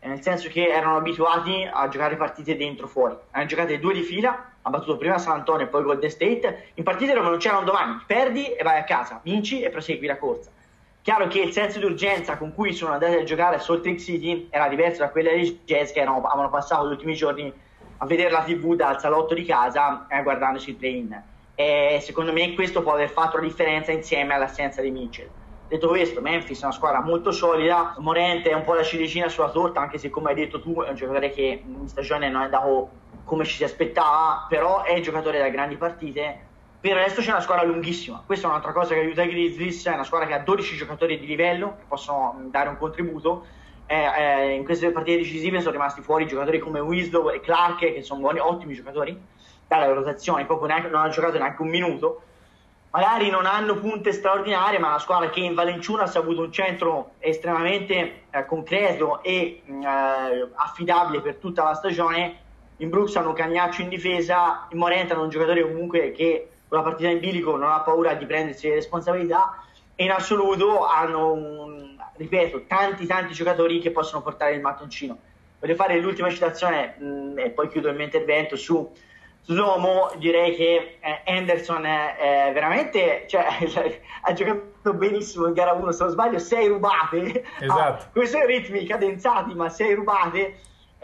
eh, 0.00 0.08
nel 0.08 0.20
senso 0.20 0.48
che 0.48 0.66
erano 0.66 0.96
abituati 0.96 1.68
a 1.70 1.86
giocare 1.86 2.16
partite 2.16 2.56
dentro 2.56 2.88
fuori. 2.88 3.14
Hanno 3.30 3.46
giocato 3.46 3.76
due 3.76 3.94
di 3.94 4.02
fila, 4.02 4.52
ha 4.60 4.68
battuto 4.68 4.96
prima 4.96 5.18
San 5.18 5.34
Antonio 5.34 5.66
e 5.66 5.68
poi 5.68 5.84
Golden 5.84 6.10
State, 6.10 6.70
in 6.74 6.82
partite 6.82 7.14
dove 7.14 7.28
non 7.28 7.38
c'erano 7.38 7.64
domani, 7.64 8.02
perdi 8.04 8.52
e 8.52 8.64
vai 8.64 8.80
a 8.80 8.84
casa, 8.84 9.20
vinci 9.22 9.62
e 9.62 9.70
prosegui 9.70 10.06
la 10.06 10.16
corsa 10.16 10.50
Chiaro 11.06 11.28
che 11.28 11.38
il 11.38 11.52
senso 11.52 11.78
di 11.78 11.84
urgenza 11.84 12.36
con 12.36 12.52
cui 12.52 12.72
sono 12.72 12.94
andati 12.94 13.14
a 13.14 13.22
giocare 13.22 13.54
a 13.54 13.58
Salt 13.60 13.86
Lake 13.86 14.00
City 14.00 14.48
era 14.50 14.66
diverso 14.66 15.02
da 15.02 15.10
quella 15.10 15.30
dei 15.30 15.60
Jazz 15.64 15.92
che 15.92 16.00
erano, 16.00 16.16
avevano 16.16 16.50
passato 16.50 16.84
gli 16.84 16.90
ultimi 16.90 17.14
giorni 17.14 17.52
a 17.98 18.06
vedere 18.06 18.30
la 18.30 18.42
TV 18.42 18.74
dal 18.74 18.98
salotto 18.98 19.32
di 19.32 19.44
casa 19.44 20.08
e 20.08 20.20
guardandosi 20.24 20.70
il 20.70 20.74
play-in. 20.74 21.22
E 21.54 22.00
secondo 22.02 22.32
me 22.32 22.52
questo 22.54 22.82
può 22.82 22.94
aver 22.94 23.08
fatto 23.08 23.36
la 23.36 23.44
differenza 23.44 23.92
insieme 23.92 24.34
all'assenza 24.34 24.82
di 24.82 24.90
Mitchell. 24.90 25.28
Detto 25.68 25.86
questo, 25.86 26.20
Memphis 26.20 26.62
è 26.62 26.64
una 26.64 26.74
squadra 26.74 27.00
molto 27.00 27.30
solida, 27.30 27.94
Morente 27.98 28.50
è 28.50 28.54
un 28.54 28.64
po' 28.64 28.74
la 28.74 28.82
ciliegina 28.82 29.28
sulla 29.28 29.50
torta, 29.50 29.80
anche 29.80 29.98
se 29.98 30.10
come 30.10 30.30
hai 30.30 30.34
detto 30.34 30.60
tu 30.60 30.82
è 30.82 30.88
un 30.88 30.96
giocatore 30.96 31.30
che 31.30 31.62
in 31.64 31.86
stagione 31.86 32.28
non 32.28 32.40
è 32.40 32.44
andato 32.46 32.90
come 33.22 33.44
ci 33.44 33.54
si 33.54 33.62
aspettava, 33.62 34.44
però 34.48 34.82
è 34.82 34.98
giocatore 34.98 35.38
da 35.38 35.50
grandi 35.50 35.76
partite 35.76 36.46
per 36.86 36.96
il 36.96 37.02
resto 37.02 37.20
c'è 37.20 37.30
una 37.30 37.40
squadra 37.40 37.64
lunghissima. 37.64 38.22
Questa 38.24 38.46
è 38.46 38.50
un'altra 38.50 38.70
cosa 38.70 38.94
che 38.94 39.00
aiuta 39.00 39.24
i 39.24 39.28
Grizzlies. 39.28 39.86
È 39.86 39.92
una 39.92 40.04
squadra 40.04 40.28
che 40.28 40.34
ha 40.34 40.38
12 40.38 40.76
giocatori 40.76 41.18
di 41.18 41.26
livello 41.26 41.78
che 41.78 41.84
possono 41.88 42.42
dare 42.44 42.68
un 42.68 42.76
contributo. 42.76 43.44
Eh, 43.86 44.04
eh, 44.16 44.54
in 44.54 44.64
queste 44.64 44.92
partite 44.92 45.18
decisive 45.18 45.58
sono 45.58 45.72
rimasti 45.72 46.00
fuori 46.00 46.28
giocatori 46.28 46.60
come 46.60 46.78
Winslow 46.78 47.30
e 47.30 47.40
Clark, 47.40 47.78
che 47.78 48.02
sono 48.02 48.20
buoni, 48.20 48.38
ottimi 48.38 48.74
giocatori 48.74 49.20
dalla 49.66 49.92
rotazione. 49.92 50.44
Proprio 50.44 50.68
neanche, 50.68 50.88
non 50.88 51.00
hanno 51.00 51.10
giocato 51.10 51.38
neanche 51.38 51.60
un 51.60 51.68
minuto. 51.68 52.22
Magari 52.90 53.30
non 53.30 53.46
hanno 53.46 53.74
punte 53.74 54.12
straordinarie, 54.12 54.78
ma 54.78 54.86
una 54.86 55.00
squadra 55.00 55.28
che 55.28 55.40
in 55.40 55.54
Valenciunas 55.54 56.14
ha 56.14 56.20
avuto 56.20 56.42
un 56.42 56.52
centro 56.52 57.14
estremamente 57.18 58.26
eh, 58.30 58.46
concreto 58.46 59.24
e 59.24 59.60
eh, 59.66 60.48
affidabile 60.54 61.20
per 61.20 61.34
tutta 61.38 61.64
la 61.64 61.74
stagione. 61.74 62.42
In 62.76 62.90
Brooks 62.90 63.16
hanno 63.16 63.32
Cagnaccio 63.32 63.82
in 63.82 63.88
difesa, 63.88 64.68
in 64.70 64.78
Morente 64.78 65.14
hanno 65.14 65.24
un 65.24 65.30
giocatore 65.30 65.62
comunque 65.62 66.12
che 66.12 66.50
con 66.68 66.78
la 66.78 66.84
partita 66.84 67.08
in 67.08 67.20
bilico 67.20 67.56
non 67.56 67.70
ha 67.70 67.80
paura 67.80 68.14
di 68.14 68.26
prendersi 68.26 68.68
le 68.68 68.74
responsabilità 68.74 69.62
e 69.94 70.04
in 70.04 70.10
assoluto 70.10 70.84
hanno, 70.84 71.32
un, 71.32 71.96
ripeto, 72.16 72.64
tanti 72.66 73.06
tanti 73.06 73.32
giocatori 73.32 73.80
che 73.80 73.90
possono 73.90 74.22
portare 74.22 74.54
il 74.54 74.60
mattoncino. 74.60 75.16
Voglio 75.58 75.74
fare 75.74 75.98
l'ultima 76.00 76.28
citazione 76.30 76.96
mh, 76.98 77.38
e 77.38 77.50
poi 77.50 77.68
chiudo 77.68 77.88
il 77.88 77.94
mio 77.94 78.04
intervento 78.04 78.56
su 78.56 78.92
Slomo, 79.42 80.10
direi 80.16 80.54
che 80.56 80.98
eh, 81.00 81.22
Anderson 81.24 81.86
è, 81.86 82.48
è 82.48 82.52
veramente 82.52 83.26
cioè, 83.28 83.46
ha 84.22 84.32
giocato 84.32 84.92
benissimo 84.92 85.46
in 85.46 85.52
gara 85.52 85.72
1, 85.72 85.92
se 85.92 86.02
non 86.02 86.12
sbaglio, 86.12 86.38
6 86.38 86.66
rubate, 86.66 87.44
esatto. 87.60 88.02
ah, 88.02 88.08
questi 88.12 88.44
ritmi 88.44 88.84
cadenzati, 88.84 89.54
ma 89.54 89.68
6 89.68 89.94
rubate 89.94 90.56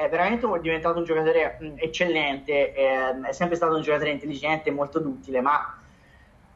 è 0.05 0.09
veramente 0.09 0.47
diventato 0.61 0.99
un 0.99 1.05
giocatore 1.05 1.57
mh, 1.61 1.73
eccellente, 1.77 2.73
è, 2.73 3.15
è, 3.21 3.33
sempre 3.33 3.57
stato 3.57 3.77
un 3.77 3.83
giocatore 3.83 4.11
intelligente 4.11 4.71
molto 4.71 4.99
duttile, 4.99 5.41
ma 5.41 5.77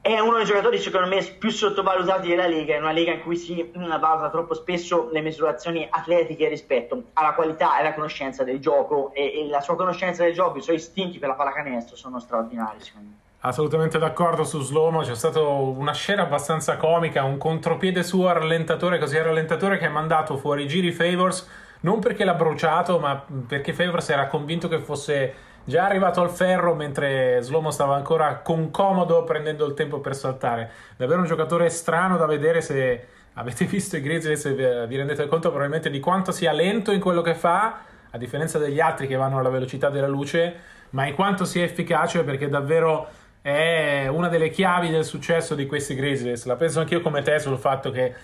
è 0.00 0.18
uno 0.20 0.36
dei 0.36 0.44
giocatori 0.44 0.78
secondo 0.78 1.08
me 1.08 1.22
più 1.22 1.50
sottovalutati 1.50 2.28
della 2.28 2.46
Lega, 2.46 2.76
in 2.76 2.82
una 2.82 2.92
Lega 2.92 3.12
in 3.12 3.22
cui 3.22 3.36
si 3.36 3.70
mh, 3.72 3.98
valuta 3.98 4.30
troppo 4.30 4.54
spesso 4.54 5.08
le 5.10 5.20
misurazioni 5.20 5.86
atletiche 5.88 6.48
rispetto 6.48 7.04
alla 7.14 7.34
qualità 7.34 7.76
e 7.76 7.80
alla 7.80 7.94
conoscenza 7.94 8.44
del 8.44 8.60
gioco 8.60 9.12
e, 9.12 9.40
e 9.40 9.48
la 9.48 9.60
sua 9.60 9.76
conoscenza 9.76 10.22
del 10.22 10.32
gioco, 10.32 10.58
i 10.58 10.62
suoi 10.62 10.76
istinti 10.76 11.18
per 11.18 11.28
la 11.28 11.34
pallacanestro 11.34 11.96
sono 11.96 12.20
straordinari 12.20 12.80
secondo 12.80 13.08
me. 13.08 13.14
Assolutamente 13.40 13.98
d'accordo 13.98 14.42
su 14.42 14.60
Slomo, 14.60 15.02
c'è 15.02 15.14
stata 15.14 15.40
una 15.40 15.92
scena 15.92 16.22
abbastanza 16.22 16.76
comica, 16.76 17.22
un 17.22 17.38
contropiede 17.38 18.02
suo 18.02 18.28
al 18.28 18.36
rallentatore, 18.36 18.98
così 18.98 19.18
al 19.18 19.24
rallentatore 19.24 19.78
che 19.78 19.86
ha 19.86 19.90
mandato 19.90 20.36
fuori 20.36 20.66
giri 20.66 20.90
Favors 20.90 21.48
non 21.80 22.00
perché 22.00 22.24
l'ha 22.24 22.34
bruciato, 22.34 22.98
ma 22.98 23.24
perché 23.46 23.72
Favors 23.72 24.08
era 24.10 24.26
convinto 24.26 24.68
che 24.68 24.78
fosse 24.78 25.34
già 25.66 25.84
arrivato 25.84 26.20
al 26.20 26.30
ferro 26.30 26.74
mentre 26.74 27.38
Slomo 27.42 27.72
stava 27.72 27.96
ancora 27.96 28.36
con 28.36 28.70
comodo 28.70 29.24
prendendo 29.24 29.66
il 29.66 29.74
tempo 29.74 30.00
per 30.00 30.14
saltare. 30.14 30.70
Davvero 30.96 31.20
un 31.20 31.26
giocatore 31.26 31.68
strano 31.68 32.16
da 32.16 32.26
vedere 32.26 32.60
se 32.60 33.06
avete 33.34 33.64
visto 33.66 33.96
i 33.96 34.00
Grizzlies 34.00 34.86
vi 34.86 34.96
rendete 34.96 35.26
conto 35.26 35.48
probabilmente 35.48 35.90
di 35.90 36.00
quanto 36.00 36.30
sia 36.32 36.52
lento 36.52 36.92
in 36.92 37.00
quello 37.00 37.20
che 37.20 37.34
fa, 37.34 37.80
a 38.10 38.18
differenza 38.18 38.58
degli 38.58 38.80
altri 38.80 39.06
che 39.06 39.16
vanno 39.16 39.38
alla 39.38 39.50
velocità 39.50 39.90
della 39.90 40.06
luce, 40.06 40.54
ma 40.90 41.06
in 41.06 41.14
quanto 41.14 41.44
sia 41.44 41.64
efficace 41.64 42.22
perché 42.22 42.48
davvero 42.48 43.08
è 43.42 44.06
una 44.08 44.28
delle 44.28 44.48
chiavi 44.50 44.90
del 44.90 45.04
successo 45.04 45.54
di 45.54 45.66
questi 45.66 45.94
Grizzlies. 45.94 46.46
La 46.46 46.56
penso 46.56 46.80
anch'io 46.80 47.00
come 47.00 47.22
te 47.22 47.38
sul 47.40 47.58
fatto 47.58 47.90
che 47.90 48.14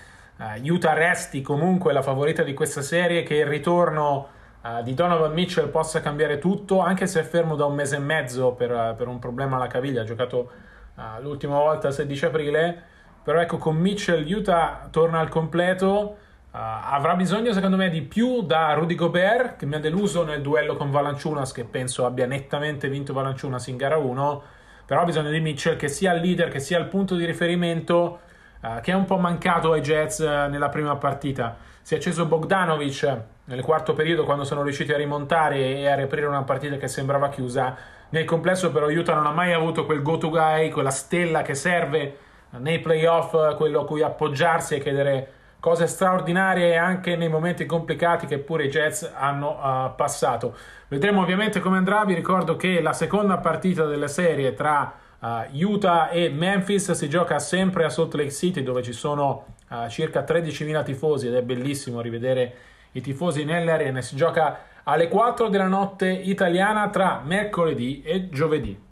uh, 0.43 0.73
Utah 0.73 0.93
resti 0.95 1.41
comunque 1.41 1.93
la 1.93 2.03
favorita 2.03 2.43
di 2.43 2.55
questa 2.55 2.83
serie, 2.83 3.23
che 3.23 3.37
il 3.37 3.47
ritorno 3.47 4.29
uh, 4.63 4.83
di 4.83 4.95
Donovan 4.95 5.33
Mitchell 5.33 5.71
possa 5.71 6.01
cambiare 6.01 6.39
tutto, 6.39 6.81
anche 6.81 7.07
se 7.07 7.21
è 7.21 7.23
fermo 7.23 7.55
da 7.55 7.65
un 7.65 7.75
mese 7.75 7.97
e 7.97 8.01
mezzo 8.01 8.53
per, 8.53 8.71
uh, 8.71 8.97
per 8.97 9.09
un 9.09 9.19
problema 9.19 9.57
alla 9.57 9.69
caviglia, 9.69 10.03
ha 10.03 10.05
giocato 10.05 10.71
l'ultima 11.21 11.57
volta 11.57 11.89
il 11.89 11.95
16 11.95 12.27
aprile, 12.27 12.83
però 13.23 13.41
ecco 13.41 13.57
con 13.57 13.77
Mitchell 13.77 14.31
Utah 14.31 14.89
torna 14.91 15.21
al 15.21 15.29
completo. 15.29 16.19
Uh, 16.51 16.59
avrà 16.59 17.15
bisogno 17.15 17.55
secondo 17.55 17.79
me 17.79 17.89
di 17.89 18.03
più 18.03 18.43
da 18.43 18.75
Rudy 18.75 18.95
Gobert 18.95 19.57
che 19.57 19.65
mi 19.65 19.77
ha 19.77 19.81
deluso 19.81 20.23
nel 20.23 20.43
duello 20.43 20.77
con 20.77 20.91
Valanciunas 20.91 21.51
che 21.51 21.65
penso 21.65 22.05
abbia 22.05 22.27
nettamente 22.27 22.91
vinto 22.91 23.15
Valanciunas 23.15 23.69
in 23.69 23.79
gara 23.79 23.97
1 23.97 24.43
però 24.85 25.01
ha 25.01 25.05
bisogno 25.07 25.31
di 25.31 25.41
Mitchell 25.41 25.77
che 25.77 25.89
sia 25.89 26.13
il 26.13 26.21
leader 26.21 26.51
che 26.51 26.61
sia 26.61 26.79
il 26.79 26.89
punto 26.89 27.17
di 27.17 27.25
riferimento 27.25 28.21
uh, 28.63 28.81
che 28.81 28.93
è 28.93 28.95
un 28.95 29.05
po' 29.05 29.19
mancato 29.19 29.73
ai 29.73 29.81
Jets 29.81 30.19
uh, 30.19 30.51
nella 30.51 30.69
prima 30.69 30.97
partita 30.97 31.57
si 31.83 31.95
è 31.95 31.97
acceso 31.99 32.27
Bogdanovic 32.27 33.19
nel 33.45 33.63
quarto 33.63 33.93
periodo 33.93 34.25
quando 34.25 34.45
sono 34.45 34.63
riusciti 34.63 34.93
a 34.93 34.97
rimontare 34.97 35.59
e 35.59 35.89
a 35.89 35.95
riaprire 35.95 36.27
una 36.27 36.43
partita 36.43 36.77
che 36.77 36.89
sembrava 36.89 37.29
chiusa 37.29 37.77
nel 38.09 38.25
complesso 38.25 38.71
però 38.71 38.89
Utah 38.89 39.15
non 39.15 39.27
ha 39.27 39.33
mai 39.33 39.53
avuto 39.53 39.85
quel 39.85 40.03
go 40.03 40.17
to 40.19 40.31
guy 40.31 40.71
quella 40.71 40.91
stella 40.91 41.43
che 41.43 41.55
serve 41.55 42.17
nei 42.59 42.81
playoff 42.81 43.57
quello 43.57 43.81
a 43.81 43.85
cui 43.85 44.03
appoggiarsi 44.03 44.77
e 44.77 44.81
chiedere 44.81 45.33
cose 45.63 45.87
straordinarie 45.87 46.77
anche 46.77 47.15
nei 47.15 47.29
momenti 47.29 47.67
complicati 47.67 48.27
che 48.27 48.39
pure 48.39 48.65
i 48.65 48.69
Jets 48.69 49.09
hanno 49.15 49.51
uh, 49.51 49.95
passato. 49.95 50.57
Vedremo 50.89 51.21
ovviamente 51.21 51.61
come 51.61 51.77
andrà. 51.77 52.05
Vi 52.05 52.15
ricordo 52.15 52.57
che 52.57 52.81
la 52.81 52.93
seconda 52.93 53.39
partita 53.39 53.85
della 53.85 54.09
serie 54.09 54.55
tra 54.55 54.93
uh, 55.23 55.47
Utah 55.53 56.11
e 56.11 56.29
Memphis 56.29 56.91
si 56.93 57.09
gioca 57.09 57.39
sempre 57.39 57.85
a 57.85 57.91
Salt 57.91 58.15
Lake 58.15 58.31
City, 58.31 58.63
dove 58.63 58.83
ci 58.83 58.93
sono 58.93 59.55
uh, 59.71 59.89
circa 59.89 60.25
13.000 60.25 60.85
tifosi 60.85 61.29
ed 61.29 61.35
è 61.35 61.43
bellissimo 61.43 62.01
rivedere 62.01 62.55
i 62.93 63.01
tifosi 63.01 63.45
nelle 63.45 63.71
arene. 63.71 64.03
Si 64.03 64.17
gioca 64.17 64.67
alle 64.85 65.09
4 65.09 65.49
della 65.49 65.69
notte 65.69 66.11
italiana 66.11 66.91
tra 66.91 67.23
mercoledì 67.25 68.03
e 68.03 68.29
giovedì. 68.29 68.91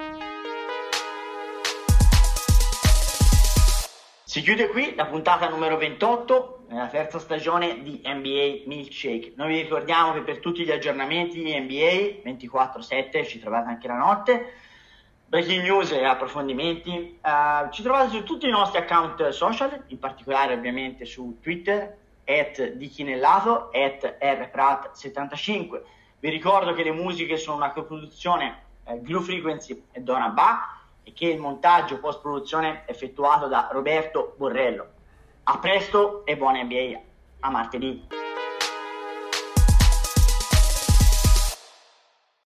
Si 4.25 4.43
chiude 4.43 4.69
qui 4.69 4.95
la 4.95 5.07
puntata 5.07 5.49
numero 5.49 5.77
28 5.77 6.67
nella 6.69 6.87
terza 6.87 7.19
stagione 7.19 7.83
di 7.83 8.01
NBA 8.05 8.63
Milkshake. 8.67 9.33
Noi 9.35 9.49
vi 9.49 9.63
ricordiamo 9.63 10.13
che 10.13 10.21
per 10.21 10.39
tutti 10.39 10.63
gli 10.63 10.71
aggiornamenti 10.71 11.43
NBA 11.43 12.31
24-7 12.31 13.27
ci 13.27 13.41
trovate 13.41 13.71
anche 13.71 13.89
la 13.89 13.97
notte. 13.97 14.53
Breaking 15.31 15.63
news 15.63 15.93
e 15.93 16.03
approfondimenti 16.05 17.21
uh, 17.23 17.71
ci 17.71 17.85
trovate 17.85 18.11
su 18.11 18.25
tutti 18.25 18.49
i 18.49 18.51
nostri 18.51 18.81
account 18.81 19.29
social, 19.29 19.85
in 19.87 20.01
particolare 20.01 20.55
ovviamente 20.55 21.05
su 21.05 21.39
Twitter, 21.41 21.97
at 22.25 22.73
dichinellato, 22.73 23.71
at 23.73 24.17
rprat75. 24.21 25.83
Vi 26.19 26.29
ricordo 26.31 26.75
che 26.75 26.83
le 26.83 26.91
musiche 26.91 27.37
sono 27.37 27.59
una 27.59 27.71
coproduzione 27.71 28.63
eh, 28.83 29.01
Glue 29.03 29.23
Frequency 29.23 29.85
e 29.93 30.01
Donna 30.01 30.31
Ba 30.31 30.81
e 31.05 31.13
che 31.13 31.29
il 31.29 31.39
montaggio 31.39 32.01
post 32.01 32.21
produzione 32.21 32.83
è 32.85 32.91
effettuato 32.91 33.47
da 33.47 33.69
Roberto 33.71 34.35
Borrello. 34.37 34.89
A 35.45 35.59
presto 35.59 36.27
e 36.27 36.37
buona 36.37 36.61
NBA. 36.61 37.01
A 37.39 37.51
martedì. 37.51 38.20